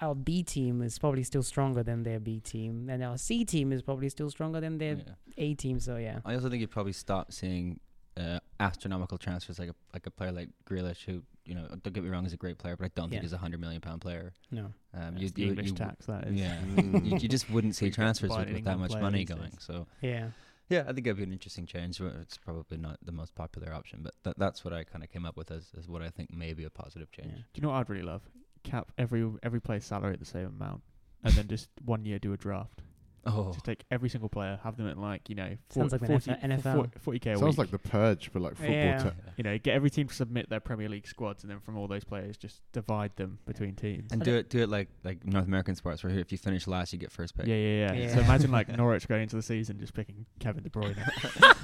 [0.02, 3.72] Our B team is probably still stronger than their B team, and our C team
[3.74, 5.14] is probably still stronger than their yeah.
[5.38, 5.80] A team.
[5.80, 7.80] So yeah, I also think you'd probably stop seeing
[8.18, 12.04] uh, astronomical transfers like a like a player like Grealish, who you know don't get
[12.04, 14.00] me wrong is a great player, but I don't think he's a hundred million pound
[14.02, 14.34] player.
[14.52, 14.72] No.
[14.94, 16.36] Um, That's the you, English you, tax, that is.
[16.36, 17.06] yeah, Mm.
[17.12, 19.42] you, you just wouldn't see transfers with, with that much money going.
[19.42, 19.56] days.
[19.60, 20.30] So Yeah.
[20.70, 22.00] yeah, I think it'd be an interesting change.
[22.00, 25.12] but It's probably not the most popular option, but th- that's what I kind of
[25.12, 27.32] came up with as, as what I think may be a positive change.
[27.34, 27.42] Yeah.
[27.54, 28.22] Do you know what I'd really love?
[28.66, 30.82] Cap every every player's salary at the same amount,
[31.24, 32.82] and then just one year do a draft.
[33.28, 36.08] Oh, Just take every single player, have them at like you know Sounds like the
[36.08, 36.92] 40, NFL.
[37.00, 37.58] 40, k a Sounds week.
[37.58, 38.76] like the purge, but like football.
[38.76, 38.98] Yeah.
[39.00, 41.76] ter- you know, get every team to submit their Premier League squads, and then from
[41.78, 44.12] all those players, just divide them between teams.
[44.12, 46.68] and I do it do it like like North American sports, where if you finish
[46.68, 47.48] last, you get first pick.
[47.48, 48.14] Yeah, yeah, yeah, Yeah.
[48.14, 50.96] So imagine like Norwich going into the season just picking Kevin De Bruyne,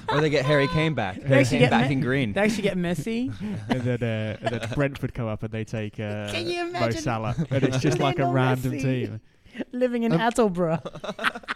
[0.09, 1.17] or they get Harry Kane back.
[1.21, 2.33] They Harry actually Kane get back Me- in green.
[2.33, 3.31] They actually get Messi.
[3.69, 6.89] and then uh, and then Brentford come up and they take uh, Can you Mo?
[6.89, 8.81] Salah, and it's just like a Lionel random Messi.
[8.81, 9.21] team.
[9.71, 10.81] living in Um, Attleborough.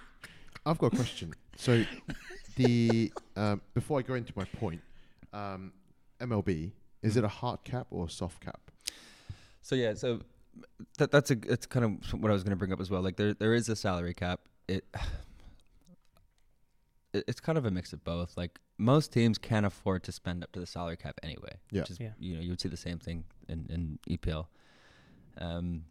[0.66, 1.34] I've got a question.
[1.58, 1.84] So,
[2.56, 4.82] the um, before I go into my point,
[5.34, 5.72] um,
[6.20, 6.72] MLB
[7.04, 8.60] is it a hard cap or a soft cap?
[9.62, 10.22] So yeah, so
[10.98, 13.02] that that's a it's kind of what I was going to bring up as well.
[13.02, 14.42] Like there there is a salary cap.
[14.68, 14.86] It,
[17.14, 18.36] it it's kind of a mix of both.
[18.38, 21.58] Like most teams can't afford to spend up to the salary cap anyway.
[21.72, 21.82] Yeah.
[21.82, 22.10] Which is, Yeah.
[22.20, 24.48] you know you would see the same thing in in EPL.
[25.38, 25.84] Um,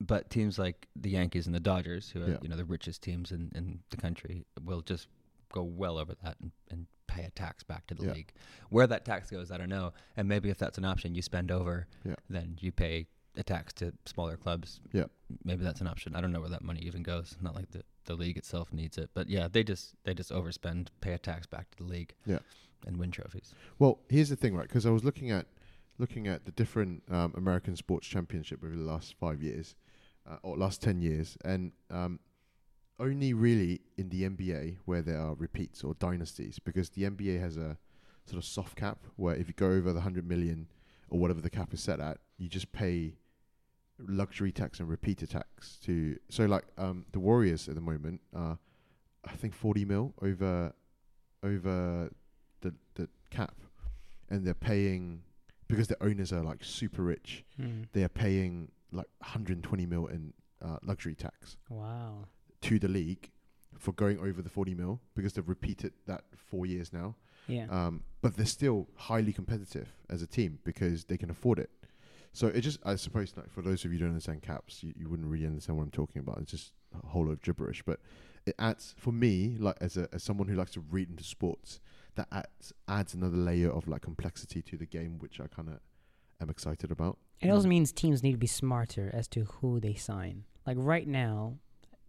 [0.00, 2.38] but teams like the Yankees and the Dodgers, who are Yeah.
[2.42, 5.08] you know the richest teams in in the country, will just
[5.52, 8.12] go well over that and, and pay a tax back to the Yeah.
[8.12, 8.32] league.
[8.68, 9.92] Where that tax goes, I don't know.
[10.16, 12.16] And maybe if that's an option, you spend over, Yeah.
[12.28, 14.80] then you pay a tax to smaller clubs.
[14.92, 15.04] Yeah.
[15.44, 16.14] Maybe that's an option.
[16.16, 17.36] I don't know where that money even goes.
[17.40, 19.10] Not like the, the league itself needs it.
[19.14, 22.14] But yeah, they just they just overspend, pay a tax back to the league.
[22.26, 22.40] Yeah.
[22.86, 23.54] And win trophies.
[23.78, 24.68] Well, here's the thing, right?
[24.68, 25.46] Because I was looking at
[25.98, 29.74] looking at the different um, American sports championship over the last five years
[30.28, 32.20] uh, or last ten years, and um,
[32.98, 37.56] only really in the NBA where there are repeats or dynasties, because the NBA has
[37.56, 37.76] a
[38.24, 40.66] sort of soft cap where if you go over the hundred million
[41.10, 43.14] or whatever the cap is set at, you just pay
[43.98, 46.16] luxury tax and repeater tax to.
[46.28, 48.58] So like um, the Warriors at the moment are,
[49.24, 50.72] I think forty mil over
[51.42, 52.10] over
[52.60, 53.54] the the cap,
[54.28, 55.22] and they're paying
[55.68, 57.44] because the owners are like super rich.
[57.60, 57.86] Mm.
[57.92, 60.32] They are paying like 120 mil in
[60.64, 62.24] uh, luxury tax Wow.
[62.62, 63.30] to the league
[63.78, 67.14] for going over the 40 mil because they've repeated that four years now.
[67.46, 67.66] Yeah.
[67.70, 71.70] Um, but they're still highly competitive as a team because they can afford it.
[72.32, 74.92] So it just, I suppose, like for those of you who don't understand caps, you,
[74.96, 76.38] you wouldn't really understand what I'm talking about.
[76.38, 76.72] It's just
[77.02, 77.82] a whole lot of gibberish.
[77.84, 78.00] But
[78.46, 81.80] it adds, for me, like as a as someone who likes to read into sports,
[82.16, 85.80] that adds adds another layer of like complexity to the game, which I kind of
[86.40, 87.18] am excited about.
[87.40, 87.70] It also mm.
[87.70, 90.44] means teams need to be smarter as to who they sign.
[90.66, 91.58] Like right now,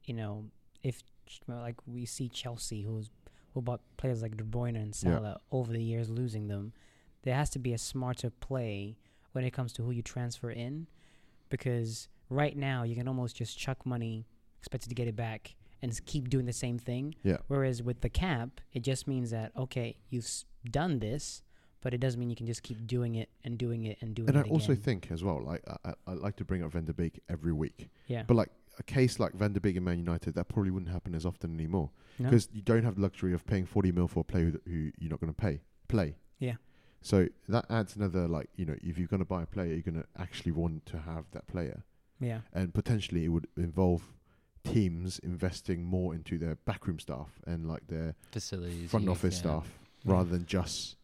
[0.04, 0.46] you know,
[0.84, 1.04] if
[1.48, 3.10] like we see Chelsea, who's
[3.54, 5.16] who bought players like De Bruyne and Yeah.
[5.16, 6.74] Salah over the years, losing them.
[7.24, 8.98] There has to be a smarter play
[9.32, 10.88] when it comes to who you transfer in,
[11.50, 14.26] because right now you can almost just chuck money,
[14.60, 17.16] expected to get it back, and keep doing the same thing.
[17.24, 17.38] Yeah.
[17.48, 20.30] Whereas with the cap, it just means that okay, you've
[20.70, 21.42] done this,
[21.82, 24.30] but it doesn't mean you can just keep doing it and doing it and doing
[24.30, 24.36] it.
[24.36, 24.84] And I also again.
[24.84, 27.54] think as well, like I, I, I like to bring up Van der Beek every
[27.54, 28.50] week, yeah, but like
[28.80, 31.54] a case like Van der Beek and Man United, that probably wouldn't happen as often
[31.56, 32.30] anymore No?
[32.30, 34.92] because you don't have the luxury of paying 40 mil for a player who, who
[35.00, 36.16] you're not going to pay play.
[36.40, 36.56] Yeah.
[37.02, 39.82] So that adds another like you know if you're going to buy a player, you're
[39.82, 41.84] going to actually want to have that player,
[42.20, 44.04] yeah, and potentially it would involve
[44.64, 48.90] teams investing more into their backroom staff and like their Facilities.
[48.92, 49.40] front office yeah.
[49.40, 49.68] staff
[50.04, 50.14] Yeah.
[50.14, 50.98] rather than just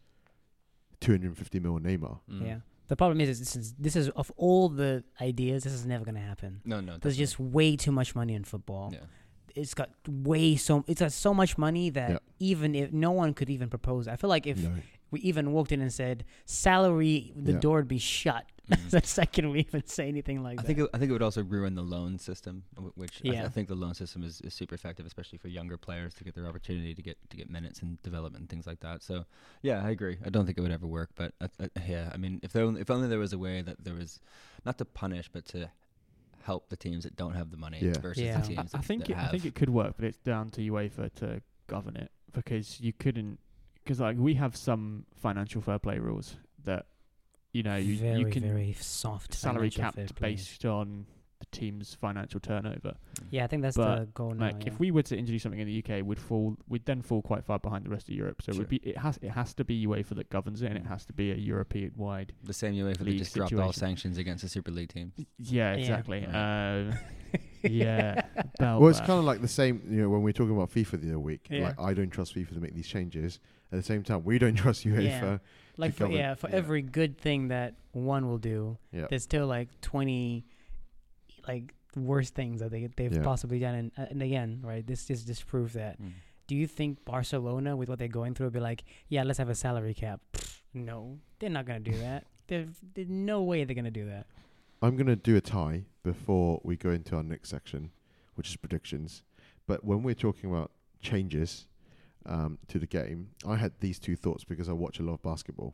[1.03, 2.19] 250 mil Neymar.
[2.29, 2.45] Mm.
[2.47, 2.57] yeah.
[2.87, 6.03] The problem is, is this is this is of all the ideas, this is never
[6.05, 6.61] gonna happen.
[6.65, 6.97] No, no.
[6.97, 8.89] There's just way too much money in football.
[8.89, 9.09] definitely.
[9.55, 12.17] It's got way so it's got so much money that Yeah.
[12.39, 14.71] even if no one could even propose, I feel like if no.
[15.13, 17.59] We even walked in and said salary, the Yeah.
[17.59, 18.75] door would be shut Yeah.
[18.77, 18.89] Mhm.
[18.91, 20.67] the second we even say anything like I that.
[20.67, 23.43] think it, I think it would also ruin the loan system, wh- which I, th-
[23.45, 26.33] I think the loan system is, is super effective, especially for younger players to get
[26.33, 29.03] their opportunity to get to get minutes and development and things like that.
[29.03, 29.25] So,
[29.61, 30.17] yeah, I agree.
[30.25, 32.63] I don't think it would ever work, but I, I, yeah, I mean, if there
[32.63, 34.19] only, if only there was a way that there was
[34.65, 35.69] not to punish, but to
[36.43, 37.99] help the teams that don't have the money Yeah.
[38.01, 38.39] versus Yeah.
[38.39, 40.17] the I, teams I that, think that it, I think it could work, but it's
[40.19, 43.39] down to UEFA to govern it because you couldn't
[43.83, 46.85] because like we have some financial fair play rules that
[47.51, 51.05] you know you very you can very soft salary capped based on
[51.53, 52.95] team's financial turnover.
[53.29, 54.47] Yeah, I think that's But, the goal now.
[54.47, 54.73] Like yeah.
[54.73, 57.45] if we were to introduce something in the UK, we'd fall we'd then fall quite
[57.45, 58.41] far behind the rest of Europe.
[58.41, 60.77] So it would be it has it has to be UEFA that governs it, and
[60.77, 62.33] it has to be a European wide.
[62.43, 65.13] The same UEFA that League just dropped all sanctions against the Super League teams.
[65.37, 65.79] Yeah, Yeah.
[65.79, 66.25] exactly.
[66.25, 66.79] Right.
[66.89, 66.93] Um,
[67.63, 68.21] yeah.
[68.59, 71.01] Well, it's kind of like the same, you know, when we are talking about FIFA
[71.01, 71.47] the other week.
[71.49, 71.67] Yeah.
[71.69, 73.39] Like, I don't trust FIFA to make these changes.
[73.71, 75.39] At the same time, we don't trust UEFA.
[75.77, 76.55] like for, yeah, for yeah.
[76.55, 79.07] every good thing that one will do, Yeah.
[79.09, 80.45] there's still like 20
[81.47, 83.21] like worst things that they they've Yeah.
[83.23, 86.11] possibly done and, uh, and again right this just disproves that Mm.
[86.47, 89.49] do you think barcelona with what they're going through would be like yeah let's have
[89.49, 93.75] a salary cap Pfft, no they're not gonna do that there's, there's no way they're
[93.75, 94.25] gonna do that
[94.81, 97.91] I'm going to do a tie before we go into our next section,
[98.35, 99.23] which is predictions.
[99.65, 101.67] But when we're talking about changes
[102.25, 105.21] um, to the game, I had these two thoughts because I watch a lot of
[105.23, 105.73] basketball.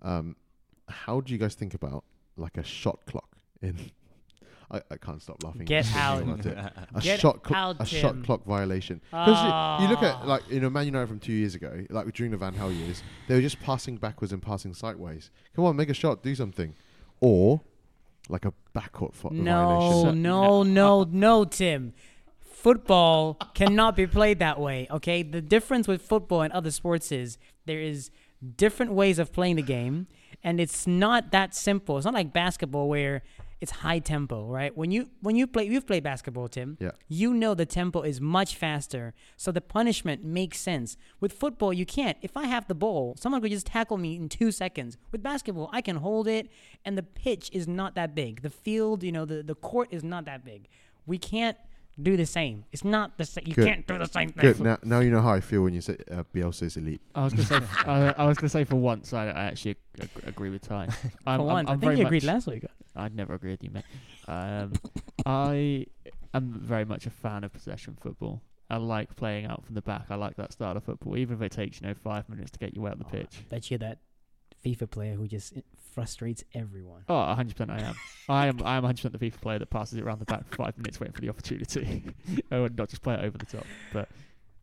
[0.00, 0.34] Um,
[0.88, 2.04] how do you guys think about
[2.38, 3.76] like a shot clock in?
[4.70, 5.64] I, I can't stop laughing.
[5.64, 6.22] Get out.
[6.22, 6.44] about.
[6.94, 8.24] A Get shot clo- out, a shot Tim.
[8.24, 9.00] clock violation.
[9.10, 10.20] Because you, you look Ah.
[10.22, 12.76] at like you know Man United from two years ago, like during the Van Gaal
[12.78, 15.30] years, they were just passing backwards and passing sideways.
[15.56, 16.74] Come on, make a shot, do something,
[17.20, 17.62] or
[18.28, 20.22] like a backcourt fo- no violation.
[20.22, 21.94] No no, no no tim
[22.40, 27.38] football cannot be played that way okay the difference with football and other sports is
[27.66, 28.10] there is
[28.56, 30.06] different ways of playing the game
[30.42, 31.96] and it's not that simple.
[31.96, 33.22] It's not like basketball where
[33.60, 34.76] it's high tempo right?
[34.76, 36.92] When you when you play you've played basketball tim Yeah.
[37.08, 39.14] you know the tempo is much faster.
[39.36, 40.96] So the punishment makes sense.
[41.18, 42.16] With football you can't.
[42.22, 44.96] If i have the ball someone could just tackle me in two seconds.
[45.10, 46.48] With basketball i can hold it
[46.84, 48.42] and the pitch is not that big.
[48.42, 50.68] The field you know the, the court is not that big.
[51.04, 51.56] We can't
[52.00, 53.66] do the same it's not the same you Good.
[53.66, 54.60] can't do the same thing Good.
[54.60, 57.00] Now, now you know how I feel when you say uh, Bielsa's elite.
[57.14, 57.56] I was gonna say.
[57.56, 60.88] f- I, I was gonna say for once, I, I actually ag- agree with Ty.
[61.26, 63.50] I'm, for once I'm, I'm i think you agreed much, last week I'd never agree
[63.52, 63.84] with you, mate.
[64.26, 64.72] Um,
[65.24, 65.86] I
[66.34, 68.42] am very much a fan of possession football.
[68.70, 70.06] I like playing out from the back.
[70.10, 72.58] I like that style of football, even if it takes you know five minutes to
[72.58, 73.44] get you out the pitch.
[73.48, 73.98] bet you that
[74.64, 75.54] fifa player who just
[75.98, 77.94] frustrates everyone Oh, 100 percent I am.
[78.28, 78.62] I am.
[78.64, 80.76] I am 100 percent the FIFA player that passes it around the back for five
[80.78, 82.04] minutes, waiting for the opportunity.
[82.52, 83.66] I would not just play it over the top.
[83.92, 84.08] But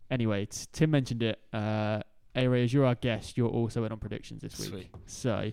[0.09, 1.39] anyway, t- Tim mentioned it.
[1.51, 1.99] Uh,
[2.35, 4.69] A-Ray, as you're our guest, you're also in on predictions this week.
[4.69, 4.87] Sweet.
[5.07, 5.51] So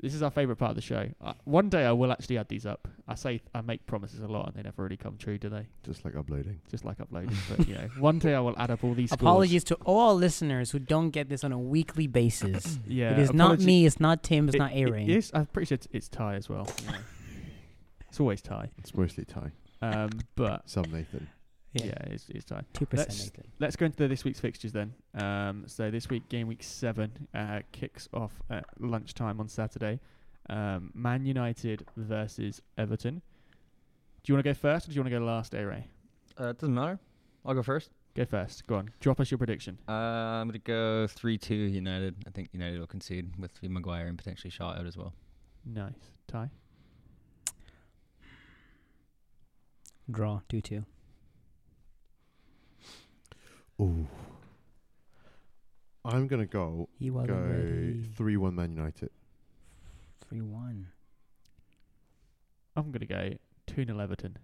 [0.00, 1.08] this is our favourite part of the show.
[1.20, 2.86] Uh, one day I will actually add these up.
[3.08, 5.66] I say I make promises a lot, and they never really come true, do they?
[5.84, 6.60] Just like uploading.
[6.70, 7.36] Just like uploading.
[7.48, 9.10] but you know, one day I will add up all these.
[9.10, 9.20] scores.
[9.22, 13.32] apologies to all listeners who don't get this on a weekly basis Yeah, it is
[13.32, 15.88] not me it's not tim it's It- not it a-ray is- I'm pretty sure it's,
[15.92, 16.68] it's Ty as well.
[16.84, 16.96] yeah.
[18.08, 18.70] it's always Ty.
[18.78, 19.50] It's mostly Ty.
[19.82, 21.28] Um, but Some Nathan.
[21.84, 22.62] Yeah, it's, it's Ty.
[22.72, 24.94] Two percent, Let's- Let's go into the, this week's fixtures then.
[25.14, 30.00] Um, so this week, game week seven, uh, kicks off at lunchtime on Saturday.
[30.48, 33.20] Um, Man United versus Everton.
[34.22, 35.86] Do you want to go first or do you want to go last, A Ray?
[36.40, 36.98] Uh, it doesn't matter.
[37.44, 37.90] I'll go first.
[38.14, 38.66] Go first.
[38.66, 38.90] Go on.
[39.00, 39.78] Drop us your prediction.
[39.88, 42.14] Uh, I'm gonna go three-two United.
[42.26, 45.12] I think United will concede with Maguire and potentially shot out as well.
[45.64, 45.92] Nice.
[46.26, 46.50] Ty?
[50.10, 50.84] Draw two two.
[53.80, 54.06] Ooh.
[56.04, 58.02] I'm gonna go He wasn't go ready.
[58.16, 59.10] three one Man United.
[60.28, 60.88] Three one.
[62.76, 63.30] I'm going to go
[63.68, 64.36] 2 0 Everton.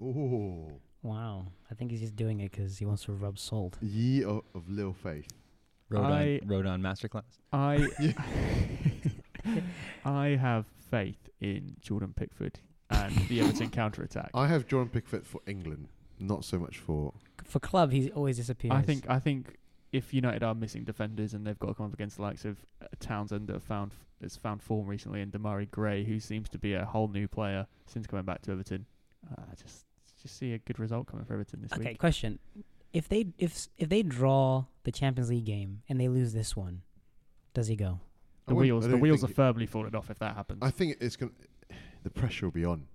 [0.00, 0.68] Ooh.
[1.02, 1.46] Wow.
[1.68, 3.76] I think he's just doing it because he wants to rub salt.
[3.82, 5.26] Ye of, of little faith.
[5.90, 7.24] Rodon, I- Rodon masterclass.
[7.52, 7.88] I
[10.04, 14.30] I have faith in Jordan Pickford and the Everton counter attack.
[14.32, 15.88] I have Jordan Pickford for England,
[16.20, 17.12] not so much for.
[17.50, 18.72] For club, he always disappears.
[18.72, 19.56] I think I think
[19.92, 22.58] if United are missing defenders and they've got to come up against the likes of
[22.80, 23.92] uh, Townsend that have found
[24.22, 27.66] has found form recently and Demarai Gray, who seems to be a whole new player
[27.86, 28.86] since coming back to Everton,
[29.30, 29.84] uh, just
[30.22, 31.88] just see a good result coming for Everton this Okay, week.
[31.88, 32.38] Okay, question:
[32.92, 36.82] If they if if they draw the Champions League game and they lose this one,
[37.52, 37.98] does he go?
[38.46, 40.60] The wheels I the wheels are firmly falling off if that happens.
[40.62, 41.32] I think it's gonna.
[42.04, 42.86] The pressure will be on,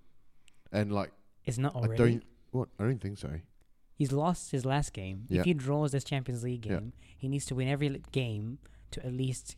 [0.72, 1.12] and like
[1.44, 1.96] It's not I already.
[2.12, 2.24] don't.
[2.52, 3.30] What I don't think so.
[3.96, 5.24] He's lost his last game.
[5.28, 5.40] Yeah.
[5.40, 6.74] If he draws this Champions League Yeah.
[6.80, 8.58] game, he needs to win every li- game
[8.92, 9.56] to at least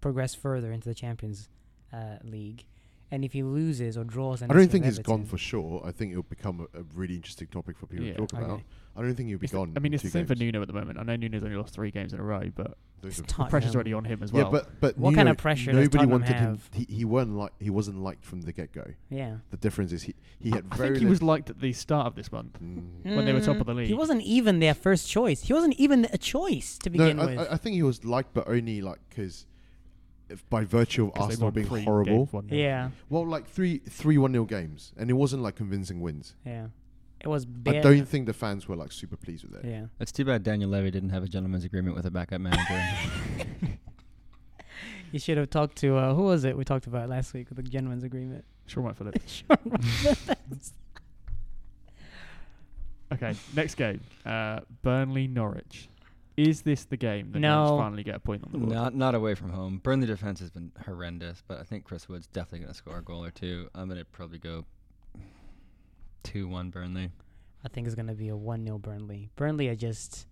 [0.00, 1.48] progress further into the Champions
[1.92, 2.64] uh, League.
[3.10, 5.80] And if he loses or draws, I don't with think he's gone for sure.
[5.84, 8.12] I think it'll become a, a really interesting topic for people Yeah.
[8.14, 8.50] to talk about.
[8.50, 8.64] Okay.
[8.98, 9.72] I don't think he'll be It's the- gone.
[9.76, 10.34] I mean, it's the two same for.
[10.34, 10.98] Nuno at the moment.
[10.98, 13.92] I know Nuno's only lost three games in a row, but Those the pressure's already
[13.92, 14.44] on him as well.
[14.46, 16.68] Yeah, but but What Nuno, kind of pressure Nobody Tottenham wanted have?
[16.74, 16.84] him.
[16.88, 18.84] He, he weren't like he wasn't liked from the get go.
[19.08, 19.36] Yeah.
[19.50, 20.88] The difference is he he had I very.
[20.90, 22.58] think he was liked at the start of this month.
[22.60, 23.14] Mm.
[23.16, 23.86] When they were top of the Mm, league.
[23.88, 25.42] He wasn't even their first choice.
[25.42, 27.38] He wasn't even a choice to No, begin I, with.
[27.38, 29.46] I- I think he was liked, but only like because
[30.28, 32.26] if by virtue of Arsenal being horrible.
[32.26, 32.50] 1-0.
[32.50, 36.34] Yeah, Well, like three three one nil games, and it wasn't like convincing wins.
[36.44, 36.66] yeah.
[37.20, 37.82] It was I bad.
[37.82, 39.68] don't think the fans were like super pleased with it.
[39.68, 39.86] Yeah.
[40.00, 42.82] It's too bad Daniel Levy didn't have a gentleman's agreement with a backup manager.
[45.10, 47.56] You should have talked to uh, who was it we talked about last week with
[47.56, 48.44] the gentleman's agreement.
[48.66, 49.42] Sure, Mike Phillips.
[49.48, 49.56] Sure.
[53.10, 54.00] Okay, next game.
[54.26, 55.88] Uh, Burnley Norwich.
[56.36, 57.64] Is this the game that No.
[57.64, 58.70] Norwich finally get a point on the board?
[58.70, 59.78] not not away from home.
[59.82, 63.02] Burnley defense has been horrendous, but I think Chris Wood's definitely going to score a
[63.02, 63.68] goal or two.
[63.74, 64.66] I'm going to probably go
[66.22, 67.10] two one Burnley.
[67.64, 69.30] I think it's going to be a 1 0 Burnley.
[69.36, 70.26] Burnley are just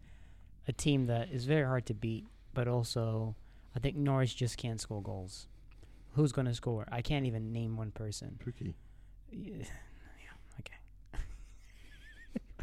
[0.69, 2.25] a team that is very hard to beat,
[2.55, 3.35] but also
[3.75, 5.49] I think Norwich just can't score goals.
[6.15, 6.87] Who's going to score?
[6.91, 8.39] I can't even name one person.
[8.45, 8.75] Pukki.
[9.31, 9.65] Yeah.
[10.61, 10.79] Okay.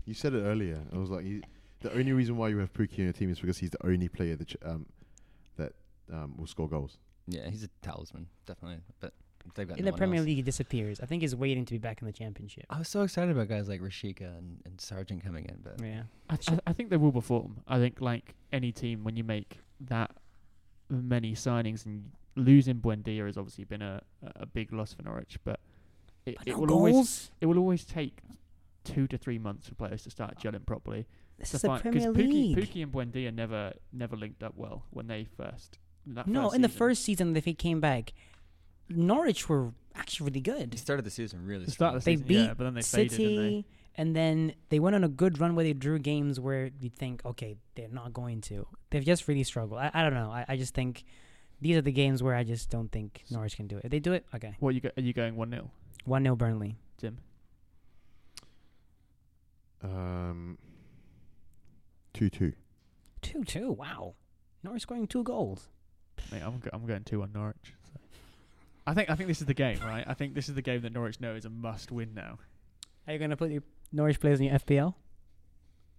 [0.06, 0.82] You said it earlier.
[0.92, 1.42] I was like, you,
[1.82, 4.10] the only reason why you have Pukki in your team is because he's the only
[4.10, 4.86] player that ch- um,
[5.56, 5.74] that
[6.12, 6.98] um, will score goals.
[7.28, 8.80] Yeah, he's a talisman, definitely.
[9.00, 9.14] But
[9.56, 10.28] they've got In no the Premier else.
[10.28, 11.00] League, he disappears.
[11.02, 12.66] I think he's waiting to be back in the Championship.
[12.70, 16.04] I was so excited about guys like Rashica and, and Sargent coming in, but Yeah.
[16.30, 17.62] I, I, I think they will perform.
[17.68, 20.12] I think, like any team, when you make that
[20.90, 24.02] many signings and losing Buendia has obviously been a,
[24.36, 25.60] a big loss for Norwich, but
[26.26, 28.20] it, But it no will always it will always take
[28.84, 31.06] two to three months for players to start gelling properly.
[31.38, 32.58] This to is the Premier Pukki, League.
[32.58, 35.80] Pukki and Buendia never never linked up well when they first.
[36.06, 38.14] That no, first in the first season that he came back,
[38.96, 40.72] Norwich were actually really good.
[40.72, 41.94] They started the season really the strong.
[41.94, 43.42] the They season, beat yeah, but then they faded, didn't they?
[43.42, 43.66] City,
[43.96, 47.24] and then they went on a good run where they drew games where you think,
[47.26, 48.66] okay, they're not going to.
[48.90, 49.80] They've just really struggled.
[49.80, 50.32] I, I don't know.
[50.32, 51.04] I, I just think
[51.62, 53.86] these are the games where I just don't think Norwich can do it.
[53.86, 54.56] If they do it, okay.
[54.60, 55.70] What you go, are you going one 0
[56.06, 56.76] 1 0 Burnley.
[57.00, 57.18] Jim.
[59.84, 60.58] Um,
[62.14, 62.54] two two.
[63.22, 63.72] 2 2.
[63.72, 64.16] Wow.
[64.64, 65.68] Norwich scoring two goals.
[66.32, 67.74] Mate, I'm go- I'm going two on Norwich.
[68.86, 68.92] So.
[68.92, 70.04] I think I think this is the game, right?
[70.08, 72.38] I think this is the game that Norwich know is a must win now.
[73.08, 74.94] Are you going to put your Norwich players in your FPL?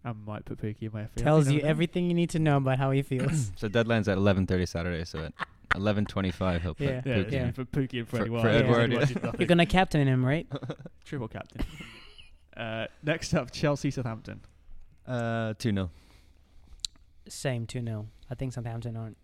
[0.05, 1.14] I might put Pukki in my FPL.
[1.16, 1.68] Tells you know.
[1.68, 3.53] everything you need to know about how he feels.
[3.57, 5.05] So deadline's at 11:30 Saturday.
[5.05, 5.32] So at
[5.74, 7.03] 11:25 he'll put Yeah.
[7.05, 7.47] Yeah, Pukki yeah.
[7.47, 7.53] in.
[7.53, 8.47] for Pukki and For- Freddie for Wild.
[8.47, 9.05] Edouard, Edouard yeah.
[9.07, 9.41] did nothing.
[9.41, 10.47] You're going to captain him, right?
[11.05, 11.64] Triple captain.
[12.57, 14.41] uh, next up, Chelsea Southampton.
[15.07, 15.91] Uh, two 0
[17.28, 18.07] Same 2 0.
[18.30, 19.16] I think Southampton aren't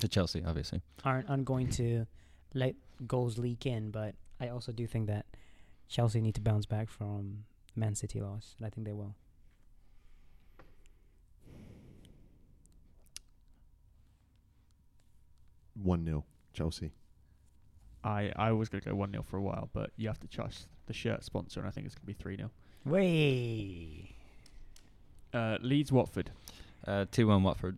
[0.00, 0.82] to Chelsea, obviously.
[1.04, 2.06] aren't, aren't going to
[2.54, 2.74] let
[3.06, 5.26] goals leak in, but I also do think that
[5.88, 7.44] Chelsea need to bounce back from
[7.76, 9.14] Man City loss, and I think they will.
[15.82, 16.92] One 0 Chelsea.
[18.02, 20.26] I, I was going to go 1 0 for a while, but you have to
[20.28, 22.50] trust the shirt sponsor, and I think it's going to be 3 0.
[22.84, 24.14] Way
[25.32, 26.30] Uh, Leeds Watford.
[26.86, 27.76] Uh, two one Watford.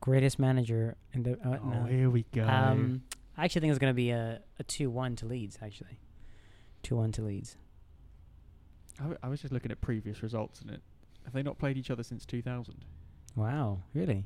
[0.00, 1.32] greatest manager in the.
[1.34, 1.84] Uh, oh, no.
[1.84, 2.46] here we go.
[2.46, 3.02] Um,
[3.36, 5.58] I actually think it's going to be a a two one to Leeds.
[5.62, 5.98] Actually,
[6.82, 7.56] two one to Leeds.
[8.98, 10.82] I, w- I was just looking at previous results, and it
[11.24, 12.84] have they not played each other since 2000?
[13.34, 14.24] Wow, really?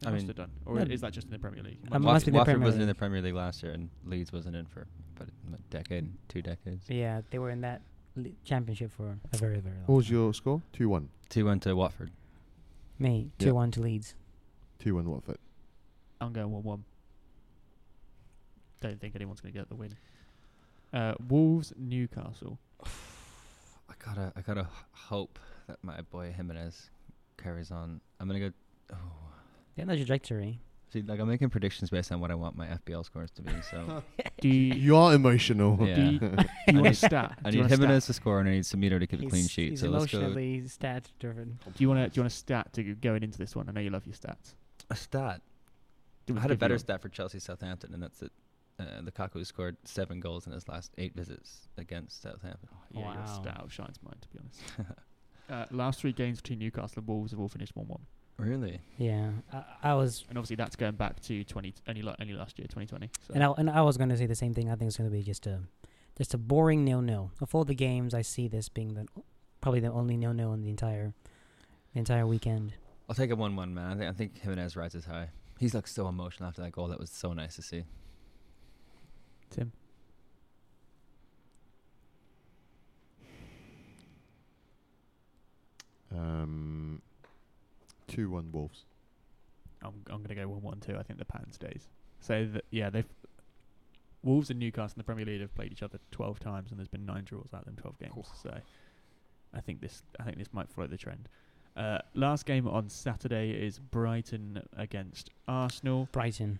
[0.00, 0.50] They I must mean- have done.
[0.66, 1.78] Or No, is that just in the Premier League?
[1.90, 3.88] Um, Wa- must be the Watford Premier wasn't in the Premier League last year, and
[4.04, 6.84] Leeds wasn't in for about a decade, two decades.
[6.88, 7.82] Yeah, they were in that
[8.16, 9.84] le- championship for a very very long.
[9.86, 10.14] What was time.
[10.14, 10.62] your score?
[10.72, 11.08] Two one.
[11.30, 12.10] Two one to Watford.
[12.98, 13.46] Me Yeah.
[13.46, 14.14] two one to Leeds.
[14.78, 15.38] Two one Watford.
[16.20, 16.84] I'm going 1 1.
[18.80, 19.94] Don't think anyone's going to get the win.
[20.92, 22.58] Uh, Wolves Newcastle.
[22.84, 26.90] I gotta, I gotta hope that my boy Jimenez
[27.36, 28.00] carries on.
[28.18, 28.52] I'm gonna go.
[28.92, 28.96] Oh,
[29.76, 30.60] They're on trajectory.
[30.92, 33.52] see, like I'm making predictions based on what I want my FPL scores to be.
[33.70, 34.02] So
[34.40, 35.76] Do you, You are emotional.
[35.86, 35.94] Yeah.
[35.96, 37.38] do you, do you want a need- stat?
[37.44, 38.14] I need Jimenez stat?
[38.14, 39.70] to score, and I need Samito to keep a clean sheet.
[39.70, 41.58] He's So let's go emotionally stat driven.
[41.66, 43.68] Do you want to do you want a stat to go going into this one?
[43.68, 44.54] I know you love your stats.
[44.90, 45.42] a stat.
[46.34, 48.30] I had a better stat for Chelsea Southampton, and that's that
[48.80, 52.68] uh, Lukaku scored seven goals in his last eight visits against Southampton.
[52.92, 53.04] one?
[53.04, 53.40] Yeah, your Wow.
[53.42, 54.90] stat outshines mine, to be honest.
[55.50, 58.00] uh, last three games between Newcastle and Wolves have all finished 1 1.
[58.38, 58.80] Really?
[58.96, 62.58] Yeah, I, I was, And obviously that's going back to 20 only, la- only last
[62.58, 63.10] year, 2020.
[63.28, 63.34] So.
[63.34, 64.70] and I and I was going to say the same thing.
[64.70, 65.60] I think it's going to be just a,
[66.16, 67.32] just a boring nil nil.
[67.42, 69.06] Of all the games, I see this being the
[69.60, 71.12] probably the only nil nil in the entire,
[71.92, 72.72] the entire weekend.
[73.10, 73.92] I'll take a one-one, man.
[73.92, 75.28] I think I think Jimenez rises high.
[75.58, 76.88] He's like so emotional after that goal.
[76.88, 77.84] That was so nice to see.
[79.50, 79.72] Tim.
[86.12, 87.02] Um,
[88.06, 88.84] two one Wolves.
[89.82, 90.96] I'm I'm going to go one one too.
[90.98, 91.88] I think the pattern stays.
[92.20, 93.06] So that yeah, they've
[94.22, 96.88] Wolves and Newcastle in the Premier League have played each other 12 times, and there's
[96.88, 98.28] been nine draws out of them 12 games.
[98.42, 98.54] So
[99.54, 101.28] I think this I think this might follow the trend.
[101.76, 106.08] Uh, last game on Saturday is Brighton against Arsenal.
[106.12, 106.58] Brighton.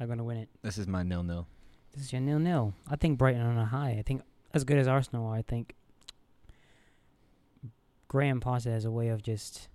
[0.00, 0.48] I'm going to win it.
[0.62, 1.46] This is my nil nil.
[1.92, 2.74] This is your nil nil.
[2.88, 3.96] I think Brighton on a high.
[3.98, 4.22] I think
[4.54, 5.74] as good as Arsenal are, I think
[8.08, 9.68] Graham Potter has a way of just.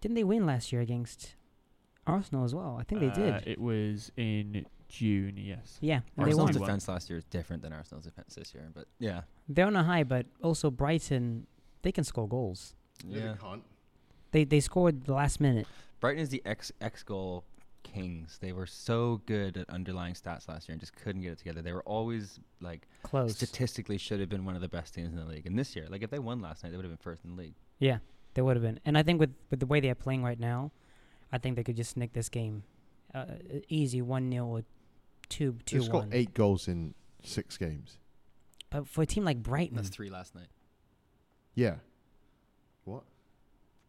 [0.00, 1.34] Didn't they win last year against
[2.06, 2.76] Arsenal as well?
[2.78, 3.46] I think they Uh, did.
[3.48, 5.78] It was in June, yes.
[5.80, 6.52] Yeah, they Arsenal's won.
[6.52, 9.74] def- defense last year is different than Arsenal's defense this year, but yeah, They're on
[9.76, 11.46] a high, but also Brighton,
[11.82, 12.74] they can score goals.
[13.04, 13.32] No, yeah.
[13.32, 13.62] they can't.
[14.32, 15.66] They they scored the last minute.
[16.00, 17.44] Brighton is the X X goal
[17.92, 18.38] kings.
[18.40, 21.62] They were so good at underlying stats last year and just couldn't get it together.
[21.62, 23.34] They were always like Close.
[23.36, 25.46] statistically should have been one of the best teams in the league.
[25.46, 27.36] And this year, like if they won last night, they would have been first in
[27.36, 27.54] the league.
[27.78, 27.98] Yeah,
[28.34, 28.80] they would have been.
[28.84, 30.72] And I think with with the way they are playing right now,
[31.32, 32.62] I think they could just nick this game,
[33.14, 33.24] uh,
[33.68, 34.62] easy one 0 or
[35.28, 36.10] two two They've got one.
[36.12, 37.98] eight goals in six games.
[38.70, 40.48] But for a team like Brighton, That's three last night.
[41.54, 41.76] Yeah.
[42.84, 43.04] What?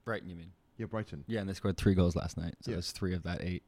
[0.06, 0.52] Brighton, you mean?
[0.78, 1.24] Yeah, Brighton.
[1.28, 2.56] Yeah, and they scored three goals last night.
[2.62, 2.76] So Yeah.
[2.76, 3.64] there's three of that eight.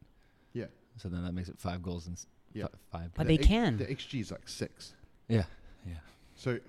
[0.54, 0.66] Yeah.
[0.98, 2.68] So then that makes it five goals and s- Yeah.
[2.92, 3.12] fi- five.
[3.16, 3.78] But The they X- can.
[3.78, 4.94] The XG is like six.
[5.28, 5.44] Yeah,
[5.86, 5.94] yeah.
[6.36, 6.60] So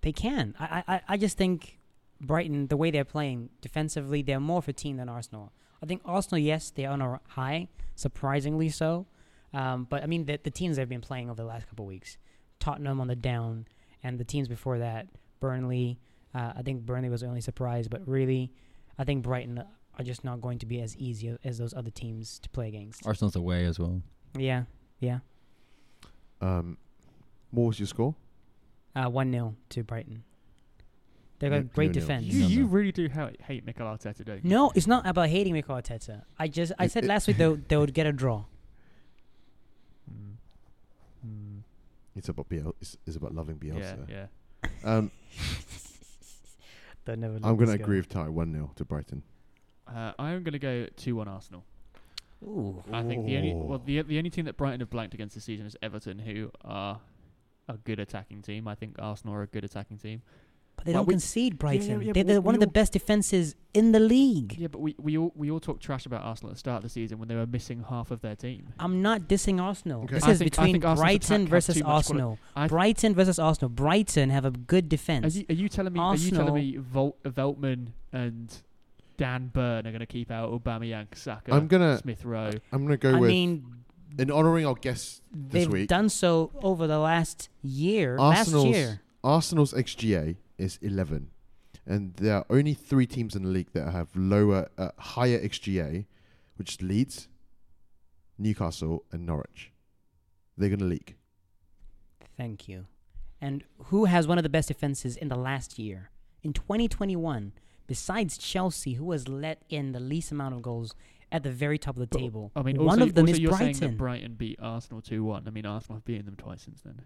[0.00, 0.54] they can.
[0.58, 1.78] I, I I- I just think
[2.20, 5.52] Brighton, the way they're playing defensively, they're more of a team than Arsenal.
[5.82, 9.06] I think Arsenal, yes, they're on a high, surprisingly so.
[9.52, 11.88] Um, but I mean, the, the teams they've been playing over the last couple of
[11.88, 12.18] weeks,
[12.58, 13.66] Tottenham on the down,
[14.02, 15.06] and the teams before that,
[15.40, 15.98] Burnley.
[16.34, 18.52] Uh, I think Burnley was the only surprise, but really,
[18.98, 19.62] I think Brighton
[19.98, 23.06] are just not going to be as easy as those other teams to play against.
[23.06, 24.02] Arsenal's away as well.
[24.36, 24.64] yeah,
[25.00, 25.18] yeah.
[26.40, 26.78] um
[27.50, 28.14] what was your score?
[28.94, 30.22] Uh, one 0 to Brighton.
[31.38, 32.00] They've No- got great no-nil.
[32.00, 32.24] defense.
[32.26, 34.50] You, you really do ha- hate Mikel Arteta, don't you?
[34.50, 36.22] No, it's not about hating Mikel Arteta.
[36.38, 38.44] I just I said last week they would- they would get a draw.
[40.12, 40.34] Mm.
[41.26, 41.62] Mm.
[42.16, 44.08] It's about Biel it's, it's about loving Yeah, Bielsa.
[44.10, 44.26] yeah.
[44.84, 45.10] Um
[47.04, 47.84] They'll never let I'm gonna go.
[47.84, 49.22] agree with Ty, one 0 to Brighton.
[49.88, 51.64] Uh, I'm going to go 2 1 Arsenal.
[52.44, 55.34] Ooh, I think the only well the the only team that Brighton have blanked against
[55.34, 57.00] this season is Everton, who are
[57.68, 58.68] a good attacking team.
[58.68, 60.22] I think Arsenal are a good attacking team.
[60.76, 61.58] but they Well, don't we- concede.
[61.58, 62.00] Brighton.
[62.00, 64.54] yeah, They're but the, we- one of we the best defenses in the league.
[64.56, 66.82] Yeah, but we, we all we all talk trash about Arsenal at the start of
[66.84, 68.68] the season when they were missing half of their team.
[68.78, 70.04] I'm not dissing Arsenal.
[70.04, 70.14] Okay.
[70.14, 72.38] This I is think- between think Arsenal's attack Brighton versus too quali- Arsenal.
[72.56, 73.68] Th- Brighton versus Arsenal.
[73.70, 75.34] Brighton have a good Are defense.
[75.34, 75.98] you, are you telling me?
[75.98, 78.56] Are you telling me Vol- Veltman and
[79.18, 82.52] Dan Burn are going to keep out Aubameyang, Saka, I'm gonna Smith Rowe?
[82.72, 83.84] I'm gonna go I with mean,
[84.18, 85.88] in honouring our guests this they've week.
[85.88, 88.16] done so over the last year.
[88.18, 89.00] Arsenal's last year.
[89.22, 91.30] Arsenal's XGA is 11,
[91.84, 96.06] and there are only three teams in the league that have lower, uh, higher XGA,
[96.56, 97.28] which is Leeds,
[98.38, 99.72] Newcastle, and Norwich.
[100.56, 101.16] They're gonna leak.
[102.36, 102.86] Thank you.
[103.40, 106.10] And who has one of the best defenses in the last year?
[106.42, 107.52] In 2021,
[107.88, 110.94] besides Chelsea, who has let in the least amount of goals
[111.32, 112.52] at the very top of the But, table?
[112.54, 113.90] I mean, one also, of them also is you're saying Brighton.
[113.90, 115.42] that Brighton beat Arsenal two one.
[115.48, 117.00] I mean, Arsenal have beaten them twice since then.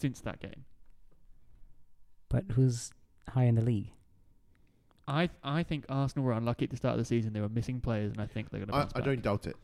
[0.00, 0.64] Since that game,
[2.28, 2.90] but who's
[3.28, 3.92] high in the league?
[5.06, 7.32] I I think Arsenal were unlucky at the start of the season.
[7.32, 8.96] They were missing players, and I think they're going to.
[8.96, 9.54] I, I don't doubt it,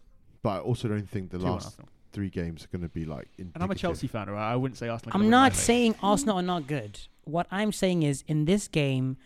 [0.42, 1.80] but I also don't think the 2-1 last
[2.12, 3.28] three games are gonna be like.
[3.38, 3.74] And I'm a.
[3.74, 4.52] Chelsea fan, right?
[4.52, 5.12] I wouldn't say Arsenal.
[5.16, 7.00] I'm not saying Arsenal are not good.
[7.24, 9.16] What I'm saying is, in this game,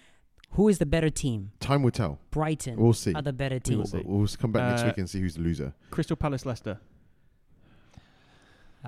[0.52, 1.52] who is the better team?
[1.60, 2.18] Time will tell.
[2.30, 3.12] Brighton We'll see.
[3.14, 3.98] are the better We'll, see.
[4.04, 5.74] We'll, we'll come back next Uh, week and see who's the loser.
[5.90, 6.78] Crystal Palace, Leicester.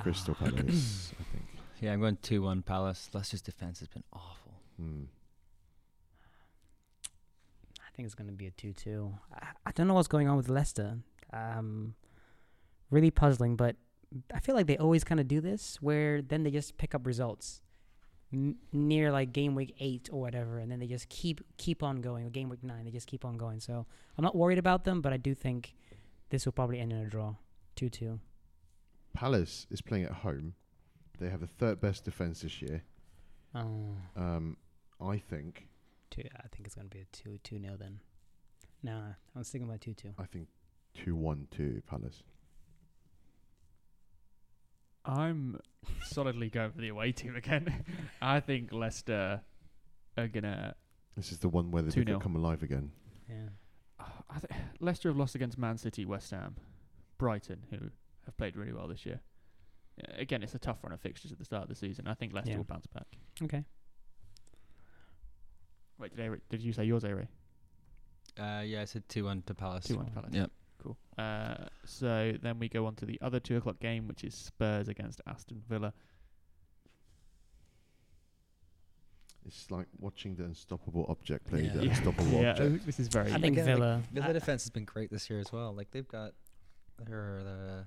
[0.01, 0.45] Crystal Ah.
[0.57, 1.45] Palace, I think.
[1.81, 3.11] Yeah, I'm going 2 1 Palace.
[3.13, 4.53] Leicester's defense has been awful.
[4.79, 5.05] Hmm.
[7.81, 9.13] I think it's going to be a 2 2.
[9.35, 10.99] I, I don't know what's going on with Leicester.
[11.33, 11.95] Um,
[12.91, 13.77] really puzzling, but
[14.33, 17.07] I feel like they always kind of do this where then they just pick up
[17.07, 17.63] results
[18.35, 22.01] n- near like game week 8 or whatever and then they just keep keep on
[22.01, 23.61] going or game week 9 they just keep on going.
[23.61, 23.87] So,
[24.19, 25.75] I'm not worried about them, but I do think
[26.31, 27.35] this will probably end in a draw.
[27.77, 28.21] 2 2.
[29.15, 30.55] Palace is playing at home.
[31.19, 32.83] They have the third best defense this year.
[33.55, 34.57] Oh, Um,
[35.01, 35.69] I think.
[36.11, 38.01] two, I think it's going to be a 2 2 nil then.
[38.83, 40.15] Nah, I'm sticking by 2 2.
[40.19, 40.49] I think
[40.95, 42.23] two one two Palace.
[45.05, 45.59] I'm
[46.05, 47.85] solidly going for the away team again.
[48.23, 49.41] I think Leicester
[50.17, 50.75] are gonna.
[51.17, 52.21] This is the one where they 2-0.
[52.21, 52.91] come alive again.
[53.29, 53.49] Yeah.
[54.01, 56.57] I th- Leicester have lost against Man City, West Ham,
[57.19, 57.79] Brighton, who
[58.27, 59.21] have played really well this year.
[60.03, 62.09] Uh, Again, it's a tough run of fixtures at the start of the season.
[62.09, 62.57] I think Leicester Yeah.
[62.57, 63.07] will bounce back.
[63.43, 63.65] Okay.
[65.99, 67.29] Wait, did, Ari- did you say yours, Ari?
[68.39, 69.85] Uh, yeah, I said 2 1 to Palace.
[69.85, 70.31] 2 1 Palace.
[70.33, 70.51] Yep.
[70.85, 70.97] Cool.
[71.17, 71.55] Uh,
[71.87, 75.21] so then we go on to the other 2 o'clock game, which is Spurs against
[75.27, 75.93] Aston Villa.
[79.47, 81.73] It's like watching the unstoppable object play Yeah.
[81.75, 81.91] the Yeah.
[81.91, 82.87] unstoppable yeah, object.
[82.87, 83.31] this is very.
[83.33, 84.03] I think Again, like, Villa.
[84.13, 85.75] Villa defense has been great this year as well.
[85.75, 86.33] Like they've got
[87.05, 87.85] They're the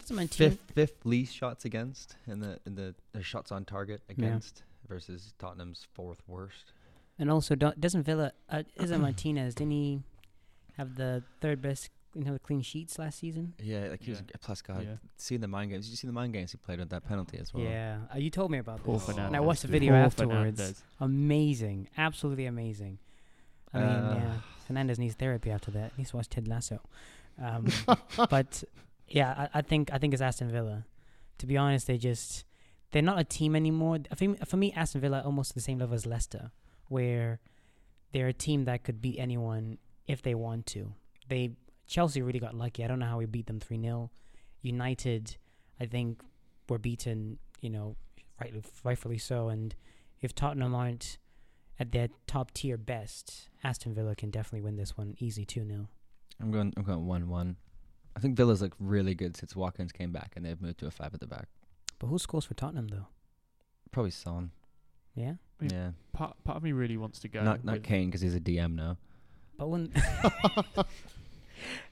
[0.00, 0.50] Doesn't my team?
[0.50, 5.32] fifth fifth least shots against in the in the their shots on target against versus
[5.38, 6.72] Tottenham's fourth worst.
[7.18, 8.32] And also, don't, doesn't Villa?
[8.50, 9.54] Uh, isn't Martinez?
[9.54, 10.00] Didn't he
[10.76, 13.54] have the third best, you know, clean sheets last season?
[13.62, 14.36] Yeah, like he was Yeah.
[14.40, 14.82] plus God.
[14.84, 14.96] Yeah.
[15.16, 17.38] Seeing the mind games, did you see the mind games he played with that penalty
[17.38, 17.62] as well?
[17.64, 19.26] Yeah, uh, you told me about Poor this, Fernandes.
[19.28, 20.60] and I watched the video Poor afterwards.
[20.60, 20.82] Fernandes.
[21.00, 22.98] Amazing, absolutely amazing.
[23.72, 24.14] I mean, Uh,
[24.68, 25.92] yeah, Fernandes needs therapy after that.
[25.96, 26.80] He needs to watch Ted Lasso.
[27.42, 27.66] Um,
[28.30, 28.62] but
[29.08, 30.84] yeah, I, I think I think it's Aston Villa.
[31.38, 32.44] To be honest, they just
[32.92, 33.98] they're not a team anymore.
[34.10, 36.52] I think for me, Aston Villa are almost the same level as Leicester,
[36.88, 37.40] where
[38.12, 40.92] they're a team that could beat anyone if they want to.
[41.28, 41.52] They
[41.86, 42.84] Chelsea really got lucky.
[42.84, 44.10] I don't know how we beat them three 0
[44.62, 45.36] United,
[45.80, 46.22] I think,
[46.68, 47.38] were beaten.
[47.60, 47.96] You know,
[48.40, 49.48] rightly, rightfully so.
[49.48, 49.74] And
[50.20, 51.18] if Tottenham aren't
[51.78, 55.88] at their top tier best, Aston Villa can definitely win this one easy two 0
[56.40, 56.72] I'm going.
[56.76, 57.56] I'm going one one.
[58.16, 60.90] I think Villa's look really good since Watkins came back, and they've moved to a
[60.90, 61.48] five at the back.
[61.98, 63.06] But who scores for Tottenham though?
[63.90, 64.50] Probably Son.
[65.14, 65.68] Yeah, Yeah.
[65.70, 67.42] Yeah, Part, part of me really wants to go.
[67.42, 68.96] not not Kane because he's a DM now.
[69.56, 69.92] But when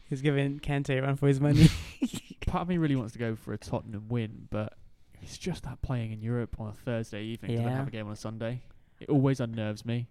[0.08, 1.68] he's giving Kanté a run for his money.
[2.46, 4.74] part of me really wants to go for a Tottenham win, but
[5.22, 7.76] it's just that playing in Europe on a Thursday evening to then Yeah.
[7.76, 8.62] have a game on a Sunday.
[9.00, 10.08] It always unnerves me.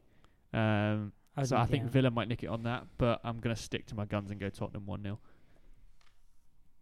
[0.54, 1.90] Um, I so I think yeah.
[1.90, 4.40] Villa might nick it on that, but I'm going to stick to my guns and
[4.40, 5.20] go Tottenham 1 0.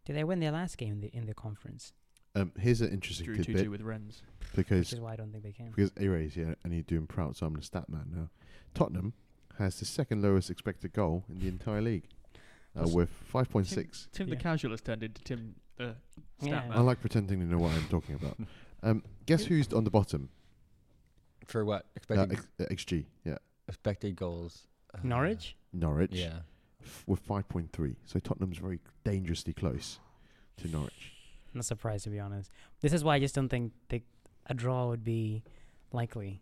[0.05, 1.93] Did they win their last game in the in the conference?
[2.35, 4.21] Um, here's an interesting Drew 2 tidbit 2 with Rennes.
[4.55, 5.71] Which because is why I don't think they can.
[5.71, 8.29] because A-Ray's here and he's doing proud, so I'm the stat man now.
[8.73, 9.13] Tottenham
[9.59, 12.05] has the second lowest expected goal in the entire league,
[12.75, 14.07] uh, with 5.6.
[14.11, 14.41] Tim the Yeah.
[14.41, 15.95] casual has turned into Tim the
[16.39, 16.59] stat Yeah.
[16.67, 16.71] man.
[16.71, 18.37] I like pretending to know what I'm talking about.
[18.81, 20.29] Um, guess who's on the bottom?
[21.45, 23.37] For what Uh, expected X, uh, XG, yeah,
[23.67, 24.67] expected goals?
[24.93, 25.57] Uh, Norwich.
[25.73, 26.13] Norwich.
[26.13, 26.43] Yeah.
[26.81, 27.97] f- with 5.3.
[28.05, 29.99] So Tottenham's very dangerously close
[30.57, 31.11] to Norwich.
[31.53, 32.51] Not surprised to be honest.
[32.79, 34.03] This is why I just don't think they,
[34.45, 35.43] a draw would be
[35.91, 36.41] likely.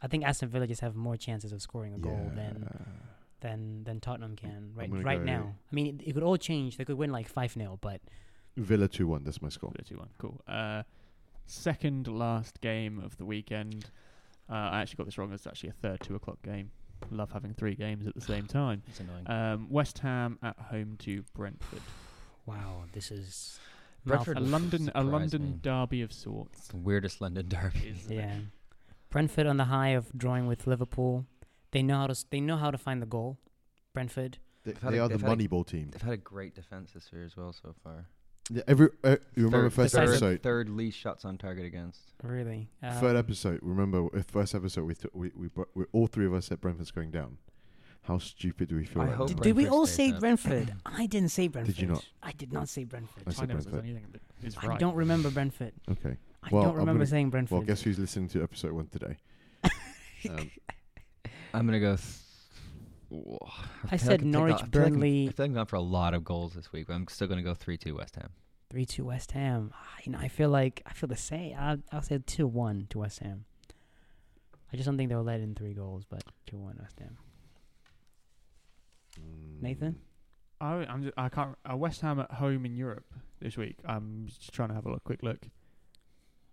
[0.00, 2.68] I think Aston Villa just have more chances of scoring a goal than
[3.40, 5.54] than than Tottenham can right right now.
[5.70, 6.76] I mean, it, it could all change.
[6.76, 8.00] They could win like five 0 but
[8.56, 9.70] Villa 2 1, that's my score.
[9.70, 10.08] Villa 2 1.
[10.18, 10.40] Cool.
[10.48, 10.82] Uh,
[11.46, 13.90] second last game of the weekend.
[14.50, 15.32] Uh, I actually got this wrong.
[15.32, 16.70] It's actually a third 2 o'clock game.
[17.12, 18.82] Love having three games at the same time.
[18.88, 19.30] It's annoying.
[19.30, 21.82] Um, West Ham at home to Brentford.
[22.46, 23.60] wow, this is
[24.04, 25.58] Brentford A London, a London me.
[25.62, 26.58] derby of sorts.
[26.58, 27.94] it's the weirdest London derby.
[27.96, 28.40] Isn't it?
[29.08, 31.26] Yeah, Brentford on the high of drawing with Liverpool.
[31.70, 33.38] They know how to s- they know how to find the goal.
[33.92, 34.38] Brentford.
[34.64, 35.90] They, They've had they a- are the they've had a- Moneyball team.
[35.90, 38.06] They've had a great defense this year as well so far.
[38.50, 40.42] Yeah, every uh, you remember third, first third, episode.
[40.42, 42.00] third least shots on target against.
[42.22, 42.70] Really.
[42.82, 43.60] Um, Third episode.
[43.62, 46.60] Remember, uh, first episode we th- we, we, br- we all three of us said
[46.60, 47.36] Brentford's going down.
[48.02, 49.02] How stupid do we feel?
[49.02, 49.34] I right hope now?
[49.34, 50.20] Did, did we Brentford all stays say up.
[50.20, 50.74] Brentford?
[50.86, 51.74] I didn't say Brentford.
[51.74, 52.06] Did you not?
[52.22, 53.24] I did not say Brentford.
[53.26, 53.90] I I, said never said Brentford.
[53.90, 54.06] anything
[54.40, 54.78] that is I right.
[54.80, 55.72] don't remember Brentford.
[55.90, 56.16] Okay.
[56.50, 57.58] I Well, don't I'm remember gonna- saying Brentford.
[57.58, 59.16] Well, guess who's listening to episode one today?
[60.30, 60.50] um,
[61.54, 61.96] I'm gonna go.
[61.96, 62.06] Th-
[63.10, 63.38] Whoa,
[63.90, 65.80] I feel said I'm Norwich, I feel Burnley- I feel like I'm going for a
[65.80, 68.30] lot of goals this week, but I'm still gonna go three two West Ham.
[68.70, 69.70] Three two West Ham.
[69.74, 71.54] Ah, You know, I feel like I feel the same.
[71.58, 73.46] I'll, I'll say two one to West Ham.
[74.72, 77.16] I just don't think they'll let in three goals, but two one West Ham.
[79.60, 79.92] Nathan?
[79.94, 79.98] mm,
[80.60, 81.56] I, I'm just, I can't.
[81.70, 83.06] Uh, West Ham at home in Europe
[83.40, 83.76] this week.
[83.86, 85.38] I'm just trying to have a look, quick look.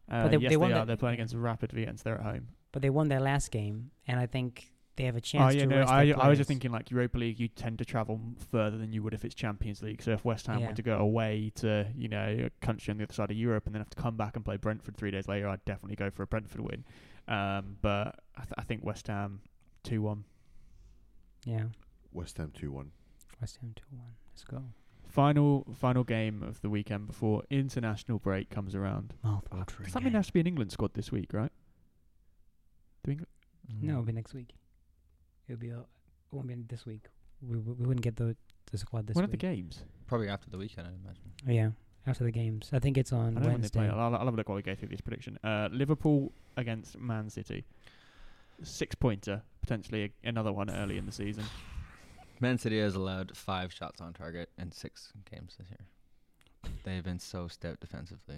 [0.10, 0.80] Uh, they- yes, they they, won are.
[0.82, 1.94] the- They're playing against Rapid Vienna.
[2.04, 2.48] They're at home.
[2.72, 5.56] But they won their last game, and I think they have a chance.
[5.56, 5.92] Oh chance yeah, to no.
[6.20, 7.40] I, I was just thinking like Europa League.
[7.40, 8.20] You tend to travel
[8.52, 10.02] further than you would if it's Champions League.
[10.02, 10.68] So if West Ham Yeah.
[10.68, 13.66] were to go away to you know a country on the other side of Europe
[13.66, 16.10] and then have to come back and play Brentford three days later, I'd definitely go
[16.12, 16.84] for a Brentford win.
[17.28, 19.42] Um, but I, th- I think West Ham
[19.84, 20.26] two one.
[21.46, 21.64] Yeah,
[22.12, 22.92] West Ham 2 1.
[23.40, 24.14] West Ham two one.
[24.34, 24.64] Let's go.
[25.16, 29.14] Final final game of the weekend before international break comes around.
[29.24, 31.52] Mouth-watering Does that mean there has to be an England squad this week, right?
[33.06, 33.30] Do England?
[33.82, 34.50] No, it'll be next week.
[35.48, 35.72] It'll be.
[35.72, 35.86] Uh, it
[36.34, 37.06] won't be this week.
[37.42, 38.36] We, we, we wouldn't get the
[38.72, 39.22] the squad this week.
[39.22, 39.84] when are the games?
[40.06, 41.32] probably after the weekend, I imagine.
[41.48, 41.70] Yeah,
[42.06, 42.70] after the games.
[42.74, 43.80] I think it's on I don't know when they Wednesday.
[43.80, 43.88] play.
[43.88, 45.40] I'll, I'll have a look while we go through this prediction.
[45.46, 47.64] Uh, Liverpool against Man City.
[48.64, 51.46] Six pointer, potentially a, another one early in the season.
[52.42, 56.72] Man City has allowed five shots on target in six games this year.
[56.84, 58.38] They've been so stout defensively.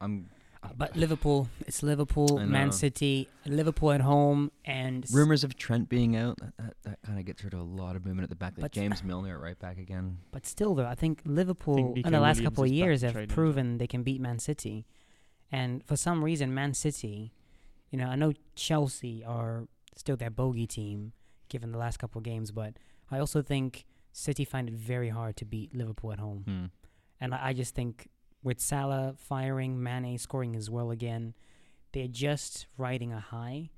[0.00, 0.28] I'm
[0.64, 2.70] Uh, But Liverpool, it's Liverpool, Man.
[2.70, 6.38] City, Liverpool at home, and rumors of Trent being out.
[6.38, 8.52] That, that, that kind of gets rid of a lot of movement at the back.
[8.56, 10.18] Like But- James Milner right back again.
[10.30, 13.28] But still, though, I think Liverpool Neco in the last Williams couple of years have
[13.28, 14.86] proven they can beat Man City,
[15.50, 17.32] and for some reason, Man City,
[17.90, 19.66] you know, I know Chelsea are
[19.96, 21.12] still their bogey team
[21.48, 22.74] given the last couple of games, but
[23.10, 26.44] I also think City find it very hard to beat Liverpool at home.
[26.46, 26.64] Hmm.
[27.20, 28.08] And I I just think
[28.42, 31.34] with Salah firing, Mane scoring as well again,
[31.92, 33.70] they're just riding a high.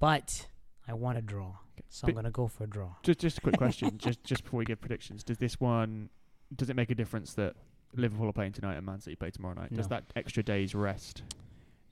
[0.00, 0.48] But
[0.88, 1.58] I want a draw.
[1.88, 2.94] So I'm going to go for a draw.
[3.02, 5.22] Just just a quick question, just just before we give predictions.
[5.22, 6.08] Does this one
[6.54, 7.54] does it make a difference that
[7.94, 9.72] Liverpool are playing tonight and Man City play tomorrow night?
[9.74, 11.22] Does that extra day's rest?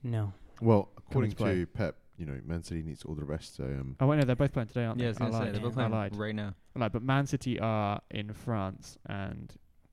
[0.03, 0.32] No.
[0.61, 1.61] Well, according into play.
[1.61, 3.56] to Pep, you know, Man City needs all the rest.
[3.56, 5.08] So um, Oh wait, no, they're both playing today, aren't Yeah, I they?
[5.10, 5.54] was gonna say lied.
[5.54, 5.74] they're both Yeah.
[5.88, 6.16] playing I lied.
[6.16, 6.54] right now.
[6.76, 6.92] I lied.
[6.92, 9.52] But Man City are in France and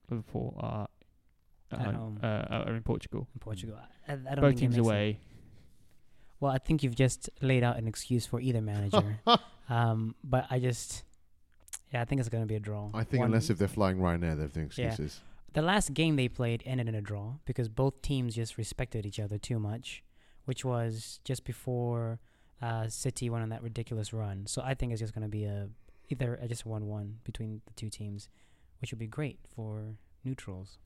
[0.10, 0.88] Liverpool are
[1.72, 2.20] at At home, home.
[2.22, 2.28] Uh,
[2.68, 3.28] are in Portugal.
[3.34, 3.78] In Portugal.
[4.08, 5.20] I, I don't Both think it teams makes a- away.
[6.40, 9.20] Well, I think you've just laid out an excuse for either manager.
[9.70, 11.04] um, but I just,
[11.92, 12.92] yeah, I think it's going to be a draw.
[12.94, 14.88] I think One- unless if they're flying Ryanair, they've no Yeah.
[14.88, 15.22] excuses.
[15.54, 19.20] the last game they played ended in a draw because both teams just respected each
[19.20, 20.04] other too much,
[20.48, 22.20] which was just before
[22.62, 24.48] uh, City went on that ridiculous run.
[24.48, 25.70] So I think it's just going to be a
[26.10, 28.30] either a just a one-one between the two teams,
[28.80, 30.78] which would be great for neutrals.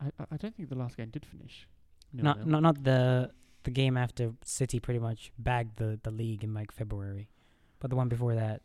[0.00, 1.66] I, I- I don't think the last game did finish.
[2.12, 2.52] Not nil-nil.
[2.52, 3.30] not not the
[3.64, 7.28] the game after City pretty much bagged the the league in like February,
[7.80, 8.62] but the one before that.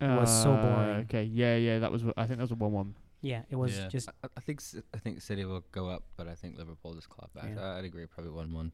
[0.00, 0.96] it was so Uh, boring.
[1.06, 2.04] Okay, yeah, yeah, that was.
[2.16, 2.94] I think that was a one-one.
[3.24, 3.88] Yeah, it was Yeah.
[3.88, 6.94] just I, I think C- I think City will go up, but I think Liverpool
[6.94, 7.50] just clap back.
[7.56, 7.62] Yeah.
[7.64, 8.72] I- I'd agree, probably one-one.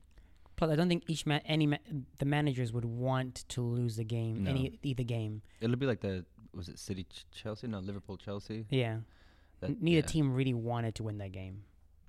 [0.57, 1.77] Plus, I don't think each ma- any ma-
[2.19, 4.51] the managers would want to lose the game, No.
[4.51, 5.43] any either game.
[5.61, 7.69] It'll be like the was it City Ch- Chelsea?
[7.69, 8.67] No, Liverpool Chelsea.
[8.71, 9.01] Yeah,
[9.61, 11.63] That, N- neither yeah, team really wanted to win that game.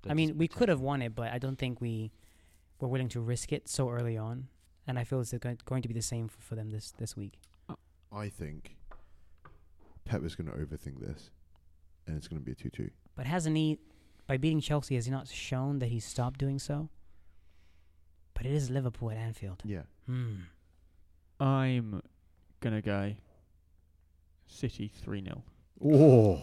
[0.08, 2.10] I mean, we could have won it, but I don't think we
[2.80, 4.48] were willing to risk it so early on.
[4.84, 5.32] And I feel it's
[5.64, 7.38] going to be the same for, for them this this week.
[8.10, 8.76] I think
[10.04, 11.30] Pep is going to overthink this,
[12.06, 12.90] and it's going to be a two-two.
[13.14, 13.78] But hasn't he,
[14.26, 16.88] by beating Chelsea, has he not shown that he's stopped doing so?
[18.34, 19.62] But it is Liverpool at Anfield.
[19.64, 19.82] Yeah.
[20.06, 20.34] Hmm.
[21.40, 22.02] I'm
[22.60, 23.14] gonna go
[24.46, 25.42] City three 0
[25.84, 26.40] Oh,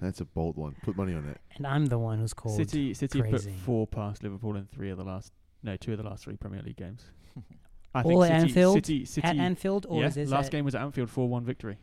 [0.00, 0.74] that's a bold one.
[0.82, 1.38] Put money on it.
[1.56, 2.56] And I'm the one who's called.
[2.56, 6.04] City City put four past Liverpool in three of the last no two of the
[6.04, 7.04] last three Premier League games.
[7.94, 8.74] I All at City, Anfield?
[8.74, 11.44] City, City, at Anfield, or yeah, is this last game was at Anfield four one
[11.44, 11.78] victory.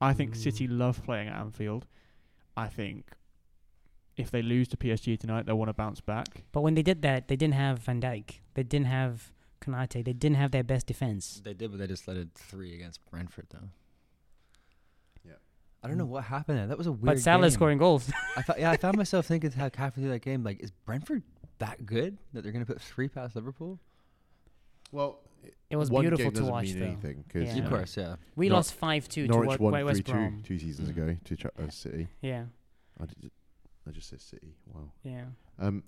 [0.00, 0.78] I think City mm.
[0.78, 1.86] love playing at Anfield.
[2.56, 3.12] I think
[4.16, 6.44] if they lose to PSG tonight, they'll want to bounce back.
[6.52, 8.40] But when they did that, they didn't have Van Dijk.
[8.54, 10.04] They didn't have Konate.
[10.04, 11.40] They didn't have their best defense.
[11.44, 13.68] They did, but they just let it three against Brentford though.
[15.24, 15.32] Yeah.
[15.82, 16.66] I don't know what happened there.
[16.66, 17.04] That was a weird.
[17.16, 17.58] But Salah's game.
[17.58, 18.10] scoring goals.
[18.36, 21.22] I thought, yeah, I found myself thinking how halfway through that game, like, is Brentford
[21.58, 23.78] that good that they're going to put three past Liverpool?
[24.92, 25.20] Well,
[25.70, 26.86] It was one beautiful game to doesn't watch, mean though.
[26.86, 27.64] anything because Yeah.
[27.64, 28.16] Of course, yeah.
[28.36, 30.42] We Nor- lost five two to Norwich what, won Wa- West two Brom.
[30.44, 30.92] two seasons Mm.
[30.92, 32.08] ago to Ch- uh, City.
[32.22, 32.46] Yeah,
[33.00, 33.30] I, did,
[33.86, 34.54] I just said City.
[34.66, 34.90] Wow.
[35.02, 35.24] yeah,
[35.58, 35.82] Um.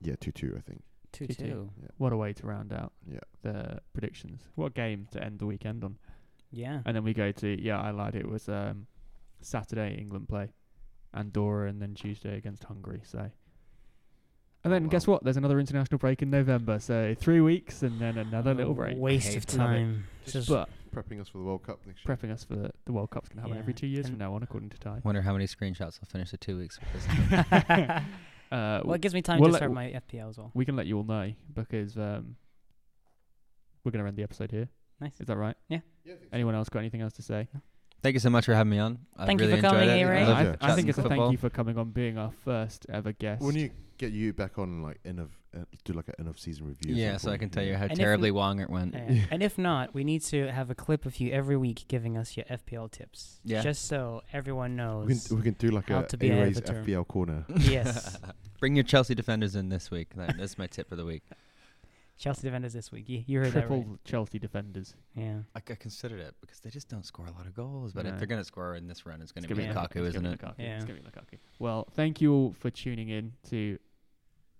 [0.00, 0.54] Yeah, two two.
[0.56, 0.82] I think.
[1.12, 1.36] two 2-2.
[1.38, 1.70] two.
[1.96, 3.20] What a way to round out Yeah.
[3.42, 4.42] the predictions.
[4.54, 5.98] What game to end the weekend on.
[6.50, 8.14] Yeah, And then we go to yeah, I lied.
[8.14, 8.86] It was um,
[9.40, 10.52] Saturday England play,
[11.14, 13.00] Andorra, and then Tuesday against Hungary.
[13.04, 13.30] So,
[14.66, 14.88] and then wow.
[14.90, 15.22] guess what?
[15.24, 16.78] There's another international break in November.
[16.80, 18.98] So three weeks and then another little break.
[18.98, 19.74] Waste of to love it.
[19.74, 20.04] time.
[20.26, 22.16] Just But Prepping us for the World Cup next year.
[22.16, 24.42] prepping us for the, the World Cup's gonna happen every two years from now on,
[24.42, 25.00] according to Ty.
[25.04, 26.78] Wonder how many screenshots I'll finish in two weeks
[28.50, 30.52] Uh, well, it gives me time we'll to let- start my FPL as well.
[30.54, 32.36] we can let you all know because um,
[33.84, 34.68] we're gonna end the episode here.
[35.00, 35.20] Nice.
[35.20, 35.56] Is that right?
[35.68, 36.26] Yeah, I think so.
[36.32, 37.48] Anyone else got anything else to say?
[38.02, 38.98] Thank you so much for having me on.
[39.16, 40.02] I Thank you for coming, it.
[40.02, 40.22] A-Ray.
[40.22, 40.44] I I, love Yeah.
[40.44, 43.42] th- I think it's a thank you for coming on, being our first ever guest.
[43.42, 46.38] When you get you back on like end of uh, do like an end of
[46.38, 46.92] season review.
[46.92, 48.60] at Yeah, some so I point, can tell you how And if terribly n- wrong
[48.60, 48.94] it went.
[48.94, 49.24] Yeah.
[49.30, 52.36] and if not, we need to have a clip of you every week giving us
[52.36, 53.40] your FPL tips.
[53.44, 53.62] Yeah.
[53.62, 55.06] Just so everyone knows.
[55.06, 56.82] We can, we can do like how a to be an A-Ray's editor.
[56.84, 57.44] FPL corner.
[57.58, 58.18] yes.
[58.60, 60.14] Bring your Chelsea defenders in this week.
[60.16, 61.22] That- That's my tip of the week.
[62.18, 63.10] Chelsea defenders this week.
[63.10, 64.04] You, you heard triple that right.
[64.06, 64.94] Chelsea defenders.
[65.14, 65.40] Yeah.
[65.54, 67.92] I, I considered it because they just don't score a lot of goals.
[67.92, 68.12] But No.
[68.12, 70.06] if they're going to score in this run, it's going to be gonna be- Lukaku,
[70.06, 70.40] It's isn't gonna it?
[70.40, 70.54] be Lukaku.
[70.58, 70.76] Yeah.
[70.76, 71.38] It's gonna be Lukaku.
[71.58, 73.78] Well, thank you all for tuning in to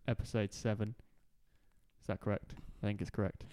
[0.09, 0.95] episode seven.
[2.01, 2.55] Is that correct?
[2.83, 3.45] I think it's correct.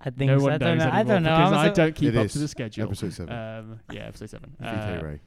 [0.00, 0.44] I think no so.
[0.44, 0.90] one I don't knows know.
[0.92, 1.36] I anymore don't know.
[1.36, 2.84] because I'm I so- don't keep It up is to the schedule.
[2.86, 3.34] Episode seven.
[3.36, 4.50] Um, yeah, episode seven.
[4.58, 5.20] Feet Uh, A-Ray.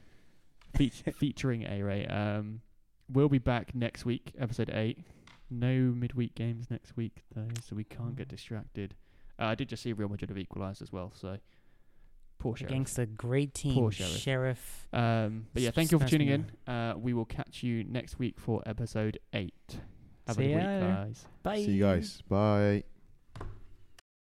[0.74, 2.06] feat- featuring A Ray.
[2.06, 2.60] Um,
[3.08, 4.98] we'll be back next week, episode eight.
[5.50, 8.94] No midweek games next week though, so we can't get distracted.
[9.38, 11.36] Uh, I did just see Real Madrid have equalised as well, so
[12.44, 12.70] poor Sheriff.
[12.70, 13.74] Against a great team.
[13.74, 14.18] Poor Sheriff.
[14.18, 14.88] Sheriff.
[14.92, 16.72] Um, but yeah, thank you for tuning in.
[16.72, 19.54] Uh, we will catch you next week for episode eight.
[20.26, 20.70] Have See a good ya.
[20.70, 21.24] week, guys.
[21.42, 21.56] Bye.
[21.56, 22.22] See you guys.
[22.28, 22.84] Bye.